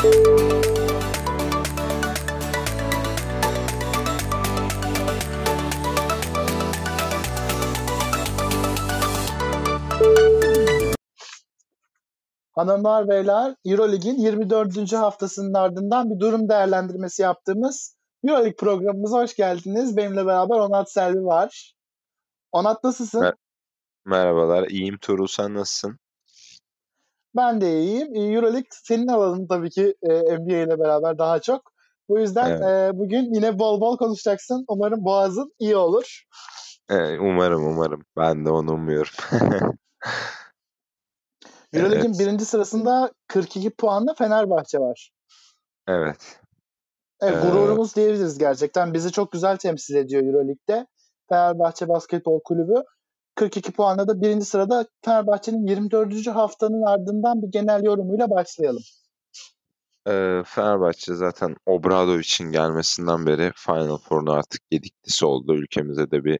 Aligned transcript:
Hanımlar 0.00 0.12
beyler 13.08 13.54
Eurolig'in 13.64 14.18
24. 14.18 14.92
haftasının 14.92 15.54
ardından 15.54 16.10
bir 16.10 16.20
durum 16.20 16.48
değerlendirmesi 16.48 17.22
yaptığımız 17.22 17.96
Eurolig 18.24 18.58
programımıza 18.58 19.22
hoş 19.22 19.36
geldiniz. 19.36 19.96
Benimle 19.96 20.26
beraber 20.26 20.58
Onat 20.58 20.92
Selvi 20.92 21.24
var. 21.24 21.74
Onat 22.52 22.84
nasılsın? 22.84 23.20
Mer- 23.20 23.36
Merhabalar, 24.04 24.68
iyiyim 24.68 24.98
Tuğrul 24.98 25.26
sen 25.26 25.54
nasılsın? 25.54 25.98
Ben 27.36 27.60
de 27.60 27.80
iyiyim. 27.80 28.14
Euroleague 28.14 28.68
senin 28.70 29.06
alanın 29.06 29.46
tabii 29.46 29.70
ki 29.70 29.94
e, 30.02 30.08
NBA 30.08 30.56
ile 30.56 30.78
beraber 30.78 31.18
daha 31.18 31.40
çok. 31.40 31.72
Bu 32.08 32.18
yüzden 32.18 32.50
evet. 32.50 32.62
e, 32.62 32.98
bugün 32.98 33.34
yine 33.34 33.58
bol 33.58 33.80
bol 33.80 33.96
konuşacaksın. 33.96 34.64
Umarım 34.68 35.04
boğazın 35.04 35.54
iyi 35.58 35.76
olur. 35.76 36.24
Evet, 36.90 37.18
umarım 37.20 37.66
umarım. 37.66 38.02
Ben 38.16 38.44
de 38.46 38.50
onu 38.50 38.72
umuyorum. 38.72 39.12
Euroleague'in 41.72 42.10
evet. 42.10 42.18
birinci 42.18 42.44
sırasında 42.44 43.12
42 43.28 43.70
puanla 43.70 44.14
Fenerbahçe 44.14 44.78
var. 44.78 45.10
Evet. 45.88 46.40
Evet, 47.20 47.42
gururumuz 47.42 47.92
ee... 47.92 47.94
diyebiliriz 47.94 48.38
gerçekten. 48.38 48.94
Bizi 48.94 49.12
çok 49.12 49.32
güzel 49.32 49.56
temsil 49.56 49.94
ediyor 49.94 50.22
Euroleague'de. 50.22 50.86
Fenerbahçe 51.28 51.88
Basketbol 51.88 52.40
Kulübü. 52.44 52.82
42 53.40 53.72
puanla 53.72 54.08
da 54.08 54.20
birinci 54.22 54.44
sırada 54.44 54.86
Fenerbahçe'nin 55.04 55.66
24. 55.66 56.26
haftanın 56.26 56.82
ardından 56.82 57.42
bir 57.42 57.48
genel 57.52 57.84
yorumuyla 57.84 58.30
başlayalım. 58.30 58.82
Ee, 60.08 60.42
Fenerbahçe 60.46 61.14
zaten 61.14 61.56
Obradovic'in 61.66 62.52
gelmesinden 62.52 63.26
beri 63.26 63.52
Final 63.56 63.98
Four'un 63.98 64.26
artık 64.26 64.60
yediklisi 64.70 65.26
oldu. 65.26 65.54
Ülkemize 65.54 66.10
de 66.10 66.24
bir 66.24 66.38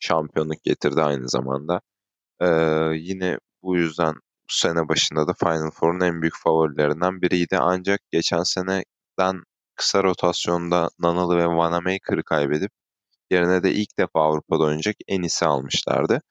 şampiyonluk 0.00 0.62
getirdi 0.62 1.02
aynı 1.02 1.28
zamanda. 1.28 1.80
Ee, 2.40 2.46
yine 2.94 3.38
bu 3.62 3.76
yüzden 3.76 4.14
bu 4.14 4.52
sene 4.52 4.88
başında 4.88 5.28
da 5.28 5.32
Final 5.32 5.70
Four'un 5.70 6.00
en 6.00 6.22
büyük 6.22 6.36
favorilerinden 6.36 7.22
biriydi. 7.22 7.58
Ancak 7.58 8.00
geçen 8.12 8.42
seneden 8.42 9.42
kısa 9.76 10.02
rotasyonda 10.02 10.88
Nanalı 10.98 11.36
ve 11.36 11.46
Vanamaker'ı 11.46 12.24
kaybedip 12.24 12.70
yerine 13.30 13.62
de 13.62 13.72
ilk 13.72 13.98
defa 13.98 14.20
Avrupa'da 14.20 14.62
oynayacak 14.62 14.96
Enis'i 15.08 15.46
almışlardı. 15.46 16.22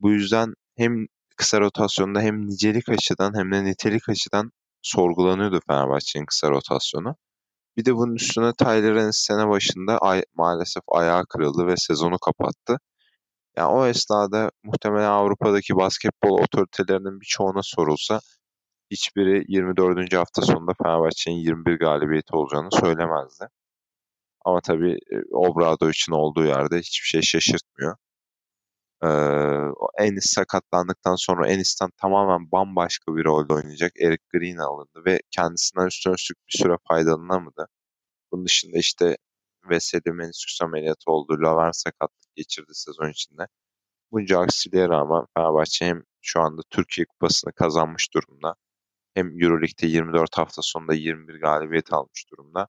Bu 0.00 0.10
yüzden 0.10 0.54
hem 0.76 1.06
kısa 1.36 1.60
rotasyonda 1.60 2.20
hem 2.20 2.46
nicelik 2.46 2.88
açıdan 2.88 3.34
hem 3.38 3.52
de 3.52 3.64
nitelik 3.64 4.08
açıdan 4.08 4.52
sorgulanıyordu 4.82 5.60
Fenerbahçe'nin 5.68 6.26
kısa 6.26 6.50
rotasyonu. 6.50 7.16
Bir 7.76 7.84
de 7.84 7.96
bunun 7.96 8.14
üstüne 8.14 8.52
Tyler 8.54 9.10
sene 9.12 9.48
başında 9.48 9.98
ay- 9.98 10.24
maalesef 10.34 10.82
ayağı 10.88 11.26
kırıldı 11.26 11.66
ve 11.66 11.76
sezonu 11.76 12.18
kapattı. 12.18 12.78
Yani 13.56 13.68
o 13.72 13.86
esnada 13.86 14.50
muhtemelen 14.64 15.10
Avrupa'daki 15.10 15.76
basketbol 15.76 16.38
otoritelerinin 16.42 17.20
birçoğuna 17.20 17.60
sorulsa 17.62 18.20
hiçbiri 18.90 19.44
24. 19.48 20.16
hafta 20.16 20.42
sonunda 20.42 20.72
Fenerbahçe'nin 20.82 21.36
21 21.36 21.78
galibiyeti 21.78 22.36
olacağını 22.36 22.68
söylemezdi. 22.72 23.46
Ama 24.44 24.60
tabii 24.60 24.92
e, 24.92 25.16
Obrado 25.32 25.90
için 25.90 26.12
olduğu 26.12 26.44
yerde 26.44 26.78
hiçbir 26.78 27.06
şey 27.08 27.22
şaşırtmıyor. 27.22 27.96
Ee, 29.04 29.08
Enis 29.98 30.26
sakatlandıktan 30.26 31.14
sonra 31.16 31.48
Enis'ten 31.48 31.90
tamamen 31.96 32.52
bambaşka 32.52 33.16
bir 33.16 33.24
rolde 33.24 33.54
oynayacak 33.54 33.92
Eric 34.00 34.22
Green 34.32 34.56
alındı 34.56 35.04
ve 35.06 35.20
kendisinden 35.30 35.86
üstüne 35.86 36.14
üstlük 36.14 36.38
bir 36.48 36.58
süre 36.58 36.76
faydalanamadı. 36.88 37.68
Bunun 38.32 38.44
dışında 38.46 38.78
işte 38.78 39.16
Veseli 39.70 40.12
menisküs 40.12 40.62
ameliyatı 40.62 41.10
oldu. 41.10 41.32
Laver 41.42 41.72
sakatlık 41.72 42.36
geçirdi 42.36 42.70
sezon 42.74 43.10
içinde. 43.10 43.46
Bunca 44.12 44.40
aksiliğe 44.40 44.88
rağmen 44.88 45.26
Fenerbahçe 45.36 45.86
hem 45.86 46.02
şu 46.22 46.40
anda 46.40 46.62
Türkiye 46.70 47.06
Kupası'nı 47.06 47.52
kazanmış 47.52 48.14
durumda. 48.14 48.54
Hem 49.14 49.42
Euroleague'de 49.42 49.86
24 49.86 50.38
hafta 50.38 50.62
sonunda 50.62 50.94
21 50.94 51.34
galibiyet 51.40 51.92
almış 51.92 52.30
durumda. 52.32 52.68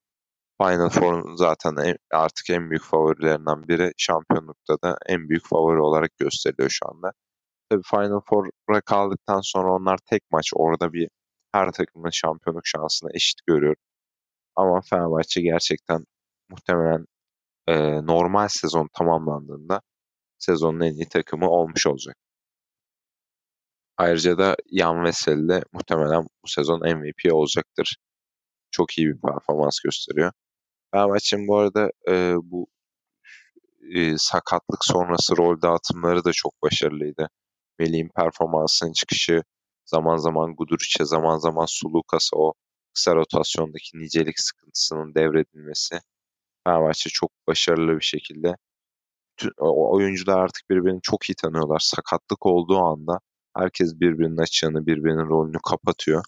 Final 0.61 0.89
Four'un 0.89 1.35
zaten 1.35 1.97
artık 2.13 2.49
en 2.49 2.69
büyük 2.69 2.83
favorilerinden 2.83 3.67
biri. 3.67 3.91
Şampiyonlukta 3.97 4.77
da 4.83 4.97
en 5.05 5.29
büyük 5.29 5.47
favori 5.47 5.81
olarak 5.81 6.17
gösteriliyor 6.17 6.69
şu 6.69 6.89
anda. 6.89 7.11
Tabii 7.69 7.83
Final 7.83 8.21
Four'a 8.29 8.81
kaldıktan 8.81 9.41
sonra 9.43 9.73
onlar 9.73 9.97
tek 10.09 10.23
maç 10.31 10.51
orada 10.55 10.93
bir 10.93 11.09
her 11.53 11.71
takımın 11.71 12.09
şampiyonluk 12.09 12.67
şansını 12.67 13.09
eşit 13.13 13.39
görüyor. 13.47 13.75
Ama 14.55 14.81
Fenerbahçe 14.81 15.41
gerçekten 15.41 16.05
muhtemelen 16.49 17.05
e, 17.67 17.75
normal 18.05 18.47
sezon 18.47 18.89
tamamlandığında 18.93 19.81
sezonun 20.39 20.81
en 20.81 20.93
iyi 20.93 21.09
takımı 21.09 21.49
olmuş 21.49 21.87
olacak. 21.87 22.17
Ayrıca 23.97 24.37
da 24.37 24.55
Jan 24.79 25.03
Veseli 25.03 25.49
de 25.49 25.63
muhtemelen 25.73 26.23
bu 26.23 26.47
sezon 26.47 26.79
MVP 26.79 27.33
olacaktır. 27.33 27.97
Çok 28.71 28.97
iyi 28.97 29.07
bir 29.07 29.21
performans 29.21 29.79
gösteriyor. 29.79 30.31
Fenerbahçe'nin 30.93 31.47
bu 31.47 31.57
arada 31.57 31.91
e, 32.09 32.35
bu 32.43 32.67
e, 33.95 34.17
sakatlık 34.17 34.85
sonrası 34.85 35.37
rol 35.37 35.61
dağıtımları 35.61 36.25
da 36.25 36.31
çok 36.33 36.61
başarılıydı. 36.63 37.29
Melih'in 37.79 38.09
performansının 38.15 38.93
çıkışı, 38.93 39.43
zaman 39.85 40.17
zaman 40.17 40.55
Guduric'e, 40.55 41.05
zaman 41.05 41.37
zaman 41.37 41.65
Sulukas'a 41.65 42.37
o 42.37 42.53
kısa 42.93 43.15
rotasyondaki 43.15 43.99
nicelik 43.99 44.39
sıkıntısının 44.39 45.15
devredilmesi. 45.15 45.99
Fenerbahçe 46.67 47.09
çok 47.09 47.31
başarılı 47.47 47.95
bir 47.99 48.05
şekilde 48.05 48.55
o 49.59 49.95
oyuncular 49.95 50.37
artık 50.39 50.69
birbirini 50.69 50.99
çok 51.03 51.29
iyi 51.29 51.35
tanıyorlar. 51.35 51.79
Sakatlık 51.79 52.45
olduğu 52.45 52.79
anda 52.79 53.19
herkes 53.57 53.99
birbirinin 53.99 54.37
açığını, 54.37 54.85
birbirinin 54.85 55.29
rolünü 55.29 55.57
kapatıyor. 55.69 56.23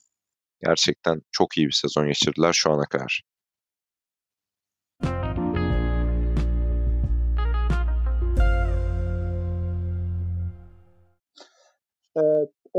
Gerçekten 0.65 1.21
çok 1.31 1.57
iyi 1.57 1.67
bir 1.67 1.71
sezon 1.73 2.07
geçirdiler 2.07 2.53
şu 2.53 2.71
ana 2.71 2.85
kadar. 2.85 3.23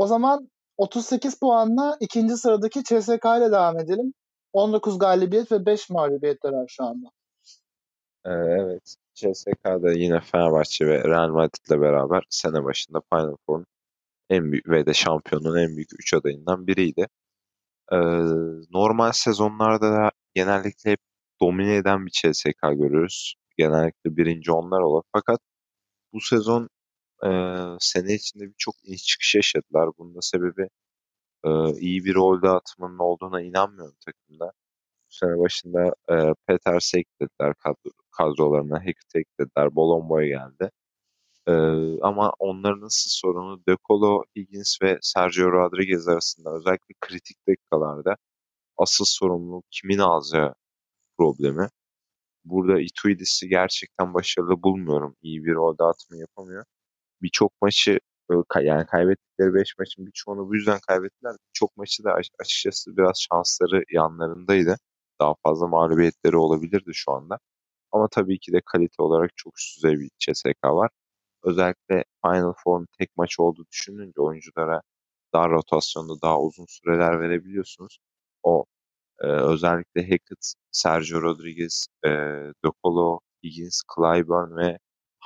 O 0.01 0.07
zaman 0.07 0.49
38 0.77 1.39
puanla 1.39 1.97
ikinci 1.99 2.37
sıradaki 2.37 2.83
CSK 2.83 3.25
ile 3.37 3.51
devam 3.51 3.79
edelim. 3.79 4.13
19 4.53 4.99
galibiyet 4.99 5.51
ve 5.51 5.65
5 5.65 5.89
mağlubiyetler 5.89 6.65
şu 6.67 6.83
anda. 6.83 7.07
Ee, 8.25 8.29
evet. 8.31 8.95
CSK'da 9.13 9.91
yine 9.91 10.19
Fenerbahçe 10.19 10.87
ve 10.87 11.03
Real 11.03 11.29
Madrid'le 11.29 11.81
beraber 11.81 12.23
sene 12.29 12.63
başında 12.63 13.01
Final 13.13 13.35
Four'un 13.45 13.65
en 14.29 14.51
büyük 14.51 14.69
ve 14.69 14.85
de 14.85 14.93
şampiyonun 14.93 15.57
en 15.57 15.75
büyük 15.75 15.93
3 15.99 16.13
adayından 16.13 16.67
biriydi. 16.67 17.07
Ee, 17.91 17.97
normal 18.71 19.11
sezonlarda 19.11 19.91
da 19.91 20.11
genellikle 20.35 20.91
hep 20.91 20.99
domine 21.41 21.75
eden 21.75 22.05
bir 22.05 22.11
CSK 22.11 22.61
görüyoruz. 22.61 23.35
Genellikle 23.57 24.17
birinci 24.17 24.51
onlar 24.51 24.81
olur. 24.81 25.03
Fakat 25.13 25.39
bu 26.13 26.21
sezon 26.21 26.69
e, 27.25 27.29
sene 27.79 28.13
içinde 28.13 28.43
birçok 28.43 28.75
iniş 28.83 29.03
çıkış 29.05 29.35
yaşadılar. 29.35 29.89
Bunun 29.97 30.15
da 30.15 30.21
sebebi 30.21 30.69
e, 31.45 31.49
iyi 31.79 32.05
bir 32.05 32.15
rol 32.15 32.41
dağıtımının 32.41 32.99
olduğuna 32.99 33.41
inanmıyorum 33.41 33.95
takımda. 34.05 34.45
Bu 35.09 35.15
sene 35.15 35.39
başında 35.39 35.95
e, 36.11 36.33
Peter 36.47 36.79
eklediler 36.99 37.53
kadro, 37.55 37.91
kadrolarına. 38.11 38.79
Hackett 38.79 39.15
eklediler. 39.15 39.75
Bolomboy 39.75 40.27
geldi. 40.27 40.71
E, 41.47 41.53
ama 42.01 42.33
onların 42.39 42.81
asıl 42.85 43.09
sorunu 43.09 43.63
De 43.67 43.77
Colo, 43.87 44.23
Higgins 44.37 44.81
ve 44.83 44.99
Sergio 45.01 45.51
Rodriguez 45.51 46.07
arasında 46.07 46.49
özellikle 46.55 46.95
kritik 47.01 47.37
dakikalarda 47.47 48.15
asıl 48.77 49.05
sorumluluk 49.07 49.65
kimin 49.71 49.99
alacağı 49.99 50.55
problemi. 51.17 51.69
Burada 52.45 52.81
Ituidis'i 52.81 53.49
gerçekten 53.49 54.13
başarılı 54.13 54.63
bulmuyorum. 54.63 55.15
İyi 55.21 55.43
bir 55.45 55.53
rol 55.55 55.77
dağıtımı 55.77 56.19
yapamıyor 56.21 56.65
birçok 57.21 57.51
maçı 57.61 57.99
yani 58.61 58.85
kaybettikleri 58.85 59.53
5 59.53 59.77
maçın 59.79 60.07
birçoğunu 60.07 60.47
bu 60.49 60.55
yüzden 60.55 60.79
kaybettiler. 60.87 61.35
Birçok 61.49 61.77
maçı 61.77 62.03
da 62.03 62.13
açıkçası 62.39 62.97
biraz 62.97 63.27
şansları 63.31 63.83
yanlarındaydı. 63.91 64.77
Daha 65.21 65.35
fazla 65.43 65.67
mağlubiyetleri 65.67 66.37
olabilirdi 66.37 66.91
şu 66.93 67.11
anda. 67.11 67.39
Ama 67.91 68.07
tabii 68.11 68.39
ki 68.39 68.53
de 68.53 68.61
kalite 68.65 69.03
olarak 69.03 69.31
çok 69.35 69.59
üst 69.59 69.77
düzey 69.77 69.99
bir 69.99 70.09
CSK 70.19 70.63
var. 70.63 70.89
Özellikle 71.43 72.03
Final 72.25 72.53
Four'un 72.63 72.87
tek 72.99 73.17
maç 73.17 73.39
olduğu 73.39 73.65
düşününce 73.71 74.21
oyunculara 74.21 74.81
daha 75.33 75.49
rotasyonda 75.49 76.21
daha 76.21 76.41
uzun 76.41 76.65
süreler 76.69 77.19
verebiliyorsunuz. 77.21 77.99
O 78.43 78.65
e, 79.21 79.27
özellikle 79.27 80.01
Hackett, 80.01 80.53
Sergio 80.71 81.21
Rodriguez, 81.21 81.87
e, 82.05 82.09
Dokolo, 82.65 83.19
Higgins, 83.43 83.81
Clyburn 83.95 84.57
ve 84.57 84.77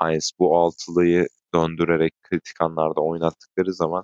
Hines 0.01 0.31
bu 0.39 0.57
altılıyı 0.57 1.27
döndürerek 1.55 2.13
kritik 2.23 2.61
anlarda 2.61 3.01
oynattıkları 3.01 3.73
zaman 3.73 4.03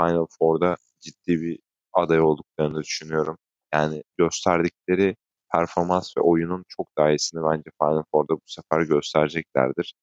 Final 0.00 0.26
Four'da 0.38 0.76
ciddi 1.00 1.40
bir 1.40 1.58
aday 1.92 2.20
olduklarını 2.20 2.82
düşünüyorum. 2.82 3.36
Yani 3.74 4.02
gösterdikleri 4.18 5.16
performans 5.52 6.16
ve 6.16 6.20
oyunun 6.20 6.64
çok 6.68 6.88
daha 6.98 7.10
iyisini 7.10 7.40
bence 7.42 7.70
Final 7.82 8.04
Four'da 8.10 8.34
bu 8.34 8.42
sefer 8.46 8.80
göstereceklerdir. 8.80 9.94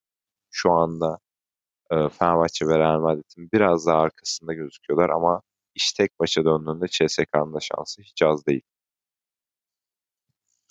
Şu 0.51 0.71
anda 0.71 1.19
e, 1.91 2.09
Fenerbahçe 2.09 2.67
ve 2.67 2.79
Real 2.79 2.99
Madrid'in 2.99 3.49
biraz 3.53 3.85
daha 3.87 3.97
arkasında 3.97 4.53
gözüküyorlar 4.53 5.09
ama 5.09 5.41
iş 5.75 5.93
tek 5.93 6.19
başa 6.19 6.45
döndüğünde 6.45 6.87
CSK'nın 6.87 7.53
da 7.53 7.59
şansı 7.59 8.01
hiç 8.01 8.21
az 8.21 8.45
değil. 8.45 8.61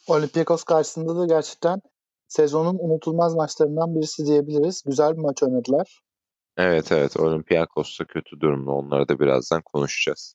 Olympiakos 0.06 0.64
karşısında 0.64 1.16
da 1.16 1.26
gerçekten 1.26 1.80
sezonun 2.28 2.78
unutulmaz 2.78 3.34
maçlarından 3.34 3.94
birisi 3.94 4.26
diyebiliriz. 4.26 4.82
Güzel 4.86 5.16
bir 5.16 5.22
maç 5.22 5.42
oynadılar. 5.42 6.00
Evet 6.56 6.92
evet 6.92 7.16
Olympiakos 7.16 8.00
da 8.00 8.04
kötü 8.04 8.40
durumda. 8.40 8.70
Onları 8.70 9.08
da 9.08 9.18
birazdan 9.18 9.62
konuşacağız. 9.62 10.34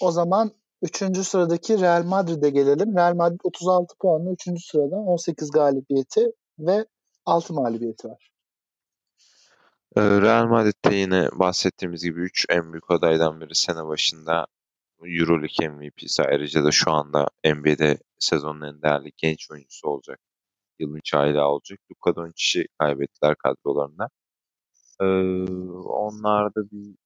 O 0.00 0.10
zaman 0.10 0.50
3. 0.82 1.18
sıradaki 1.26 1.80
Real 1.80 2.04
Madrid'e 2.04 2.50
gelelim. 2.50 2.96
Real 2.96 3.14
Madrid 3.14 3.40
36 3.44 3.94
puanla 4.00 4.30
3. 4.32 4.42
sırada 4.70 4.96
18 4.96 5.50
galibiyeti 5.50 6.26
ve 6.58 6.86
6 7.26 7.54
mağlubiyeti 7.54 8.08
var. 8.08 8.32
Ee, 9.96 10.20
Real 10.20 10.46
Madrid'de 10.46 10.94
yine 10.94 11.28
bahsettiğimiz 11.32 12.04
gibi 12.04 12.20
3 12.20 12.46
en 12.48 12.72
büyük 12.72 12.90
adaydan 12.90 13.40
biri 13.40 13.54
sene 13.54 13.86
başında 13.86 14.46
Euroleague 15.06 15.68
MVP'si 15.68 16.22
ayrıca 16.22 16.64
da 16.64 16.70
şu 16.72 16.90
anda 16.92 17.28
NBA'de 17.44 17.98
sezonun 18.18 18.60
en 18.62 18.82
değerli 18.82 19.12
genç 19.16 19.50
oyuncusu 19.50 19.88
olacak. 19.88 20.20
Yılın 20.78 21.00
çaylağı 21.04 21.48
olacak. 21.48 21.78
Luka 21.90 22.16
Doncic'i 22.16 22.66
kaybettiler 22.78 23.36
kadrolarında. 23.36 24.08
Ee, 25.00 25.04
onlar 25.86 26.54
da 26.54 26.70
bir 26.72 26.96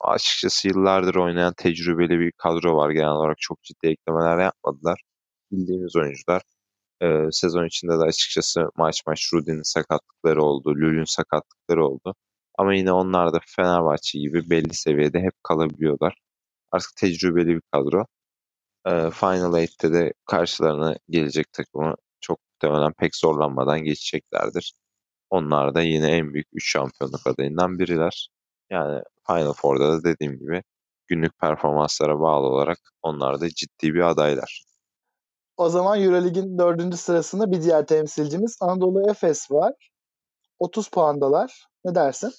açıkçası 0.00 0.68
yıllardır 0.68 1.14
oynayan 1.14 1.54
tecrübeli 1.56 2.20
bir 2.20 2.32
kadro 2.32 2.76
var. 2.76 2.90
Genel 2.90 3.08
olarak 3.08 3.38
çok 3.40 3.62
ciddi 3.62 3.86
eklemeler 3.88 4.38
yapmadılar. 4.38 5.02
Bildiğimiz 5.52 5.96
oyuncular. 5.96 6.42
Ee, 7.02 7.28
sezon 7.32 7.66
içinde 7.66 7.92
de 7.92 8.04
açıkçası 8.04 8.70
maç 8.76 9.02
maç 9.06 9.30
Rudy'nin 9.34 9.62
sakatlıkları 9.62 10.42
oldu. 10.42 10.74
Lül'ün 10.76 11.04
sakatlıkları 11.04 11.86
oldu. 11.86 12.14
Ama 12.58 12.74
yine 12.74 12.92
onlar 12.92 13.32
da 13.32 13.40
Fenerbahçe 13.56 14.18
gibi 14.18 14.50
belli 14.50 14.74
seviyede 14.74 15.20
hep 15.20 15.34
kalabiliyorlar. 15.42 16.14
Artık 16.72 16.96
tecrübeli 16.96 17.48
bir 17.48 17.62
kadro. 17.72 18.06
Ee, 18.86 19.10
Final 19.10 19.52
8'te 19.52 19.92
de 19.92 20.12
karşılarına 20.26 20.96
gelecek 21.10 21.52
takımı 21.52 21.94
çok 22.20 22.38
muhtemelen 22.52 22.92
pek 22.92 23.16
zorlanmadan 23.16 23.80
geçeceklerdir. 23.84 24.74
Onlar 25.30 25.74
da 25.74 25.82
yine 25.82 26.10
en 26.10 26.34
büyük 26.34 26.46
3 26.52 26.72
şampiyonluk 26.72 27.26
adayından 27.26 27.78
biriler. 27.78 28.28
Yani 28.70 29.02
Final 29.26 29.52
Four'da 29.52 29.92
da 29.92 30.04
dediğim 30.04 30.38
gibi 30.38 30.62
günlük 31.06 31.38
performanslara 31.38 32.20
bağlı 32.20 32.46
olarak 32.46 32.78
onlar 33.02 33.40
da 33.40 33.48
ciddi 33.48 33.94
bir 33.94 34.10
adaylar. 34.10 34.64
O 35.56 35.68
zaman 35.68 36.02
Eurolig'in 36.02 36.58
dördüncü 36.58 36.96
sırasında 36.96 37.50
bir 37.50 37.62
diğer 37.62 37.86
temsilcimiz 37.86 38.56
Anadolu 38.60 39.10
Efes 39.10 39.50
var. 39.50 39.74
30 40.58 40.88
puandalar. 40.88 41.66
Ne 41.84 41.94
dersin? 41.94 42.32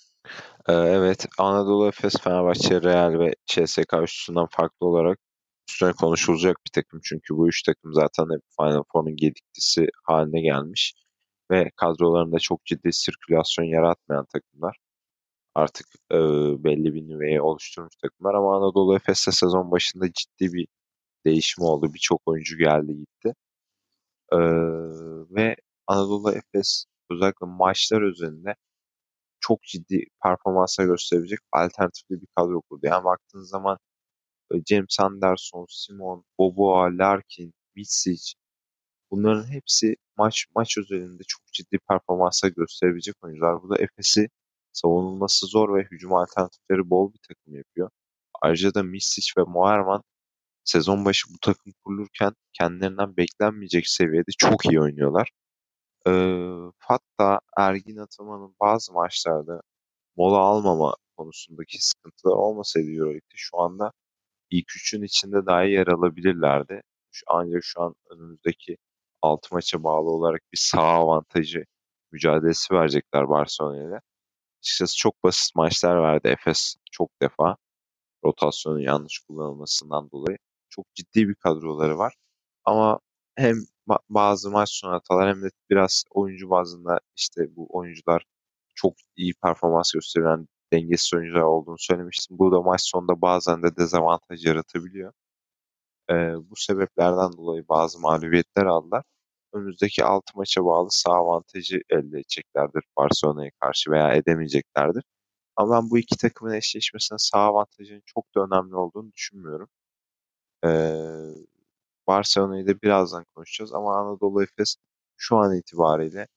Evet, 0.68 1.26
Anadolu 1.40 1.88
Efes, 1.88 2.14
Fenerbahçe, 2.22 2.82
Real 2.82 3.20
ve 3.20 3.36
CSK 3.46 3.94
üstünden 4.04 4.48
farklı 4.52 4.88
olarak 4.88 5.20
üstüne 5.70 5.94
konuşulacak 5.94 6.58
bir 6.66 6.72
takım. 6.74 7.00
Çünkü 7.04 7.38
bu 7.38 7.48
üç 7.48 7.64
takım 7.64 7.94
zaten 7.94 8.24
hep 8.24 8.42
Final 8.60 8.84
Four'un 8.94 9.16
gediktisi 9.16 9.88
haline 10.04 10.42
gelmiş 10.42 10.94
ve 11.52 11.72
kadrolarında 11.76 12.40
çok 12.40 12.66
ciddi 12.66 12.94
sirkülasyon 12.94 13.66
yaratmayan 13.66 14.26
takımlar. 14.34 14.78
Artık 15.56 15.88
e, 16.12 16.18
belli 16.64 16.94
bir 16.94 17.08
nüveyi 17.08 17.42
oluşturmuş 17.42 17.96
takımlar 18.04 18.34
ama 18.34 18.58
Anadolu 18.58 18.96
Efes'te 18.96 19.32
sezon 19.32 19.72
başında 19.72 20.06
ciddi 20.14 20.54
bir 20.54 20.68
değişim 21.26 21.64
oldu. 21.64 21.94
Birçok 21.94 22.22
oyuncu 22.26 22.58
geldi 22.58 22.98
gitti. 22.98 23.34
Ee, 24.34 24.38
ve 25.36 25.56
Anadolu 25.88 26.32
Efes 26.32 26.86
özellikle 27.12 27.46
maçlar 27.48 28.02
üzerinde 28.02 28.56
çok 29.42 29.64
ciddi 29.64 30.06
performanslar 30.24 30.86
gösterebilecek 30.86 31.40
alternatifli 31.54 32.22
bir 32.22 32.28
kadro 32.36 32.62
kurdu. 32.62 32.82
Yani 32.84 33.04
baktığınız 33.04 33.50
zaman 33.50 33.78
James 34.70 35.00
Anderson, 35.00 35.66
Simon, 35.70 36.26
Boboa, 36.40 36.90
Larkin, 36.98 37.54
Mitsic 37.76 38.34
bunların 39.12 39.52
hepsi 39.52 39.96
maç 40.18 40.46
maç 40.56 40.78
üzerinde 40.78 41.24
çok 41.28 41.42
ciddi 41.54 41.80
performanslar 41.90 42.50
gösterebilecek 42.50 43.16
oyuncular. 43.24 43.64
Bu 43.64 43.70
da 43.70 43.76
Efes'i 43.78 44.30
savunulması 44.74 45.48
zor 45.48 45.76
ve 45.78 45.84
hücum 45.92 46.14
alternatifleri 46.14 46.90
bol 46.90 47.14
bir 47.14 47.20
takım 47.28 47.56
yapıyor. 47.56 47.90
Ayrıca 48.42 48.74
da 48.74 48.84
Misic 48.84 49.32
ve 49.38 49.44
Moerman 49.44 50.04
sezon 50.64 51.06
başı 51.06 51.28
bu 51.34 51.38
takım 51.42 51.74
kurulurken 51.84 52.34
kendilerinden 52.54 53.18
beklenmeyecek 53.18 53.88
seviyede 53.88 54.32
çok 54.38 54.66
iyi 54.66 54.82
oynuyorlar. 54.82 55.30
Ee, 56.08 56.12
hatta 56.80 57.40
Ergin 57.58 57.98
Ataman'ın 57.98 58.56
bazı 58.62 58.94
maçlarda 58.94 59.62
mola 60.18 60.38
almama 60.38 60.96
konusundaki 61.18 61.86
sıkıntılar 61.88 62.34
olmasaydı 62.36 62.92
Euroleague'de 62.92 63.36
şu 63.36 63.60
anda 63.60 63.92
ilk 64.52 64.76
üçün 64.78 65.04
içinde 65.04 65.46
dahi 65.46 65.72
yer 65.72 65.88
alabilirlerdi. 65.88 66.82
Ancak 67.28 67.64
şu 67.64 67.82
an 67.82 67.96
önümüzdeki 68.10 68.78
6 69.22 69.56
maça 69.56 69.84
bağlı 69.84 70.10
olarak 70.12 70.42
bir 70.54 70.58
sağ 70.58 70.82
avantajı 70.82 71.66
mücadelesi 72.12 72.74
verecekler 72.74 73.30
Barcelona'ya. 73.30 74.02
Açıkçası 74.62 74.98
çok 74.98 75.24
basit 75.24 75.56
maçlar 75.56 76.04
verdi 76.04 76.28
Efes 76.28 76.76
çok 76.92 77.22
defa. 77.22 77.58
Rotasyonun 78.26 78.80
yanlış 78.80 79.20
kullanılmasından 79.20 80.12
dolayı. 80.12 80.38
Çok 80.70 80.96
ciddi 80.96 81.30
bir 81.30 81.36
kadroları 81.36 81.98
var. 81.98 82.16
Ama 82.66 83.00
hem 83.36 83.56
bazı 84.10 84.52
maç 84.52 84.70
sonu 84.72 84.94
hatalar 84.94 85.30
hem 85.30 85.44
de 85.44 85.50
biraz 85.70 86.04
oyuncu 86.12 86.50
bazında 86.50 87.00
işte 87.18 87.56
bu 87.56 87.68
oyuncular 87.78 88.26
çok 88.76 88.94
iyi 89.16 89.34
performans 89.44 89.92
gösteren 89.94 90.48
dengesiz 90.74 91.14
oyuncular 91.14 91.42
olduğunu 91.42 91.78
söylemiştim. 91.80 92.40
Bu 92.40 92.52
da 92.52 92.62
maç 92.62 92.82
sonunda 92.84 93.22
bazen 93.22 93.64
de 93.64 93.78
dezavantaj 93.78 94.46
yaratabiliyor. 94.46 95.14
Ee, 96.12 96.14
bu 96.50 96.56
sebeplerden 96.56 97.34
dolayı 97.38 97.66
bazı 97.70 98.00
mağlubiyetler 98.00 98.66
aldılar. 98.66 99.04
Önümüzdeki 99.54 100.04
6 100.06 100.38
maça 100.38 100.66
bağlı 100.66 100.88
sağ 100.92 101.12
avantajı 101.12 101.82
elde 101.90 102.20
edeceklerdir 102.20 102.84
Barcelona'ya 102.98 103.52
karşı 103.62 103.92
veya 103.92 104.14
edemeyeceklerdir. 104.14 105.04
Ama 105.56 105.76
ben 105.76 105.90
bu 105.92 106.00
iki 106.00 106.18
takımın 106.18 106.54
eşleşmesinin 106.54 107.18
sağ 107.18 107.40
avantajının 107.40 108.04
çok 108.06 108.36
da 108.36 108.42
önemli 108.42 108.76
olduğunu 108.76 109.14
düşünmüyorum. 109.14 109.70
Ee, 110.66 110.70
Barcelona'yı 112.10 112.68
da 112.68 112.82
birazdan 112.82 113.26
konuşacağız 113.36 113.74
ama 113.74 113.98
Anadolu 114.00 114.44
Efes 114.44 114.76
şu 115.18 115.38
an 115.38 115.58
itibariyle 115.58 116.28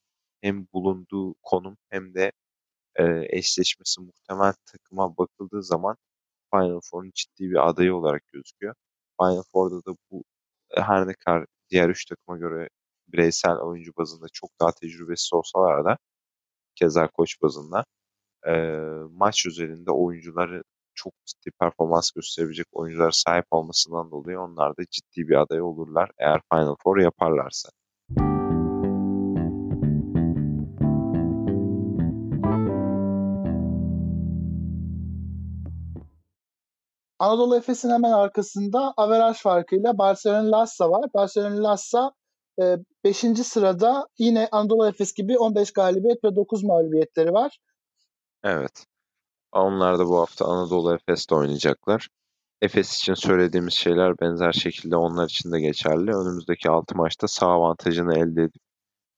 hem 0.41 0.67
bulunduğu 0.73 1.35
konum 1.43 1.77
hem 1.89 2.15
de 2.15 2.31
e, 2.95 3.05
eşleşmesi 3.37 4.01
muhtemel 4.01 4.53
takıma 4.65 5.17
bakıldığı 5.17 5.63
zaman 5.63 5.97
Final 6.53 6.79
Four'un 6.91 7.11
ciddi 7.15 7.51
bir 7.51 7.69
adayı 7.69 7.95
olarak 7.95 8.23
gözüküyor. 8.33 8.75
Final 9.21 9.43
Four'da 9.53 9.85
da 9.85 9.97
bu 10.11 10.23
e, 10.77 10.81
her 10.81 11.07
ne 11.07 11.13
kadar 11.13 11.45
diğer 11.69 11.89
üç 11.89 12.05
takıma 12.05 12.37
göre 12.37 12.69
bireysel 13.07 13.57
oyuncu 13.57 13.91
bazında 13.97 14.27
çok 14.33 14.51
daha 14.61 14.71
tecrübesiz 14.71 15.33
olsalar 15.33 15.85
da 15.85 15.97
keza 16.75 17.07
koç 17.07 17.41
bazında 17.41 17.85
e, 18.47 18.51
maç 19.11 19.45
üzerinde 19.45 19.91
oyuncuları 19.91 20.63
çok 20.95 21.13
ciddi 21.25 21.51
performans 21.59 22.11
gösterebilecek 22.11 22.67
oyuncular 22.71 23.11
sahip 23.11 23.45
olmasından 23.51 24.11
dolayı 24.11 24.39
onlar 24.39 24.77
da 24.77 24.81
ciddi 24.91 25.27
bir 25.29 25.35
aday 25.35 25.61
olurlar 25.61 26.09
eğer 26.17 26.41
Final 26.53 26.75
Four 26.83 26.97
yaparlarsa. 26.97 27.69
Anadolu 37.19 37.57
Efes'in 37.57 37.89
hemen 37.89 38.11
arkasında 38.11 38.93
averaj 38.97 39.37
farkıyla 39.37 39.97
Barcelona 39.97 40.51
Lassa 40.51 40.89
var. 40.89 41.09
Barcelona 41.13 41.63
Lassa 41.63 42.11
5. 43.03 43.23
E, 43.23 43.35
sırada 43.35 44.07
yine 44.17 44.47
Anadolu 44.51 44.87
Efes 44.87 45.13
gibi 45.13 45.37
15 45.37 45.73
galibiyet 45.73 46.23
ve 46.23 46.35
9 46.35 46.63
mağlubiyetleri 46.63 47.33
var. 47.33 47.57
Evet. 48.43 48.85
Onlar 49.53 49.99
da 49.99 50.07
bu 50.07 50.19
hafta 50.19 50.45
Anadolu 50.45 50.95
Efes'te 50.95 51.35
oynayacaklar. 51.35 52.09
Efes 52.61 52.97
için 52.97 53.13
söylediğimiz 53.13 53.73
şeyler 53.73 54.19
benzer 54.19 54.51
şekilde 54.51 54.95
onlar 54.95 55.25
için 55.25 55.51
de 55.51 55.61
geçerli. 55.61 56.11
Önümüzdeki 56.15 56.69
6 56.69 56.95
maçta 56.95 57.27
sağ 57.27 57.47
avantajını 57.47 58.19
elde 58.19 58.49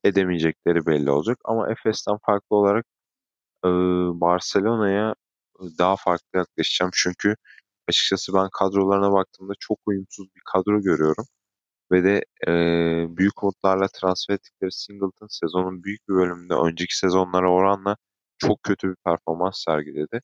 edemeyecekleri 0.04 0.86
belli 0.86 1.12
olacak. 1.12 1.38
Ama 1.46 1.72
Efes'ten 1.72 2.18
farklı 2.26 2.56
olarak 2.58 2.86
Barcelona'ya 4.22 5.16
daha 5.80 5.96
farklı 5.96 6.40
yaklaşacağım. 6.40 6.92
Çünkü 6.96 7.36
açıkçası 7.90 8.34
ben 8.34 8.50
kadrolarına 8.60 9.12
baktığımda 9.14 9.54
çok 9.60 9.80
uyumsuz 9.86 10.28
bir 10.36 10.42
kadro 10.46 10.82
görüyorum. 10.82 11.26
Ve 11.92 12.04
de 12.04 12.24
e, 12.48 12.52
büyük 13.18 13.44
umutlarla 13.44 13.88
transfer 13.88 14.36
ettikleri 14.36 14.72
Singleton 14.72 15.28
sezonun 15.30 15.84
büyük 15.84 16.10
bir 16.10 16.14
bölümünde 16.16 16.54
önceki 16.54 16.98
sezonlara 16.98 17.52
oranla 17.52 17.98
çok 18.38 18.64
kötü 18.64 18.90
bir 18.90 18.96
performans 19.06 19.64
sergiledi. 19.66 20.22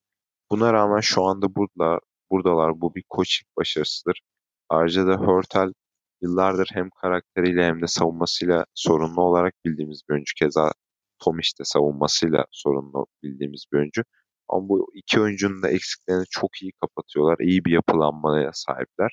Buna 0.52 0.74
rağmen 0.74 1.00
şu 1.00 1.24
anda 1.24 1.56
burada 1.56 2.00
buradalar. 2.32 2.82
Bu 2.82 2.96
bir 2.96 3.04
coaching 3.16 3.48
başarısıdır. 3.58 4.22
Ayrıca 4.70 5.08
da 5.08 5.16
Hurtel 5.16 5.74
yıllardır 6.22 6.70
hem 6.74 6.90
karakteriyle 6.90 7.66
hem 7.66 7.82
de 7.82 7.88
savunmasıyla 7.88 8.66
sorunlu 8.76 9.22
olarak 9.22 9.54
bildiğimiz 9.66 10.02
bir 10.10 10.14
oyuncu. 10.14 10.34
Keza 10.40 10.72
Tomic 11.20 11.50
de 11.60 11.64
savunmasıyla 11.66 12.46
sorunlu 12.52 13.08
bildiğimiz 13.24 13.66
bir 13.74 13.78
oyuncu. 13.78 14.04
Ama 14.50 14.70
bu 14.70 14.92
iki 14.94 15.22
oyuncunun 15.22 15.64
da 15.64 15.70
eksiklerini 15.70 16.26
çok 16.30 16.62
iyi 16.62 16.72
kapatıyorlar. 16.82 17.38
İyi 17.40 17.66
bir 17.66 17.72
yapılanmaya 17.72 18.52
sahipler. 18.54 19.12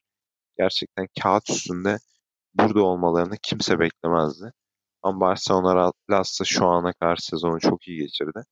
Gerçekten 0.59 1.09
kağıt 1.23 1.51
üstünde 1.51 1.99
burada 2.55 2.83
olmalarını 2.83 3.37
kimse 3.43 3.79
beklemezdi. 3.81 4.53
Ama 5.03 5.21
Barcelona 5.21 5.93
Las'ta 6.11 6.45
şu 6.45 6.67
ana 6.67 6.93
kadar 6.93 7.17
sezonu 7.17 7.61
çok 7.61 7.89
iyi 7.89 7.99
geçirdi. 7.99 8.43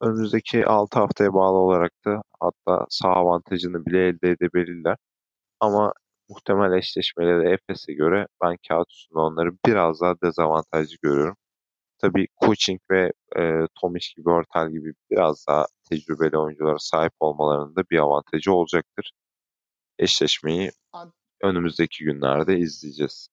Önümüzdeki 0.00 0.66
6 0.66 0.98
haftaya 0.98 1.34
bağlı 1.34 1.56
olarak 1.56 1.92
da 2.06 2.22
hatta 2.40 2.86
sağ 2.90 3.08
avantajını 3.08 3.86
bile 3.86 4.08
elde 4.08 4.30
edebilirler. 4.30 4.96
Ama 5.60 5.92
muhtemel 6.28 6.78
eşleşmeleri 6.78 7.52
Efes'e 7.52 7.92
göre 7.92 8.26
ben 8.42 8.56
kağıt 8.68 8.90
üstünde 8.92 9.20
onları 9.20 9.50
biraz 9.66 10.00
daha 10.00 10.14
dezavantajlı 10.22 10.96
görüyorum. 11.02 11.36
Tabii 11.98 12.26
coaching 12.44 12.80
ve 12.90 13.12
e, 13.36 13.66
Tomic 13.80 14.06
gibi, 14.16 14.30
Ortal 14.30 14.70
gibi 14.70 14.92
biraz 15.10 15.44
daha 15.48 15.66
tecrübeli 15.90 16.38
oyunculara 16.38 16.78
sahip 16.78 17.12
olmalarının 17.20 17.76
da 17.76 17.82
bir 17.90 17.98
avantajı 17.98 18.52
olacaktır. 18.52 19.12
Eşleşmeyi 19.98 20.70
önümüzdeki 21.42 22.04
günlerde 22.04 22.58
izleyeceğiz. 22.58 23.28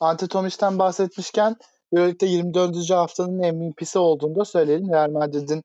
Ante 0.00 0.26
Tomic'ten 0.26 0.78
bahsetmişken 0.78 1.56
Euroleague'de 1.92 2.26
24. 2.26 2.90
haftanın 2.90 3.54
MVP'si 3.54 3.98
olduğunu 3.98 4.36
da 4.36 4.44
söyleyelim. 4.44 4.92
Real 4.92 5.10
Madrid'in 5.10 5.62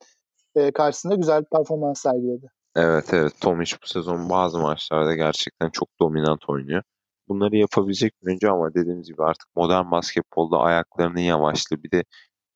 e, 0.56 0.72
karşısında 0.72 1.16
güzel 1.16 1.42
bir 1.42 1.58
performans 1.58 2.02
sergiledi. 2.02 2.48
Evet 2.76 3.14
evet 3.14 3.34
Tomic 3.42 3.76
bu 3.84 3.88
sezon 3.88 4.30
bazı 4.30 4.60
maçlarda 4.60 5.16
gerçekten 5.16 5.70
çok 5.70 5.90
dominant 6.00 6.50
oynuyor. 6.50 6.84
Bunları 7.28 7.56
yapabilecek 7.56 8.14
bir 8.22 8.28
oyuncu 8.28 8.52
ama 8.54 8.74
dediğimiz 8.74 9.08
gibi 9.08 9.24
artık 9.24 9.56
modern 9.56 9.92
basketbolda 9.92 10.58
ayaklarının 10.58 11.20
yavaşlığı 11.20 11.84
bir 11.84 11.92
de 11.92 12.04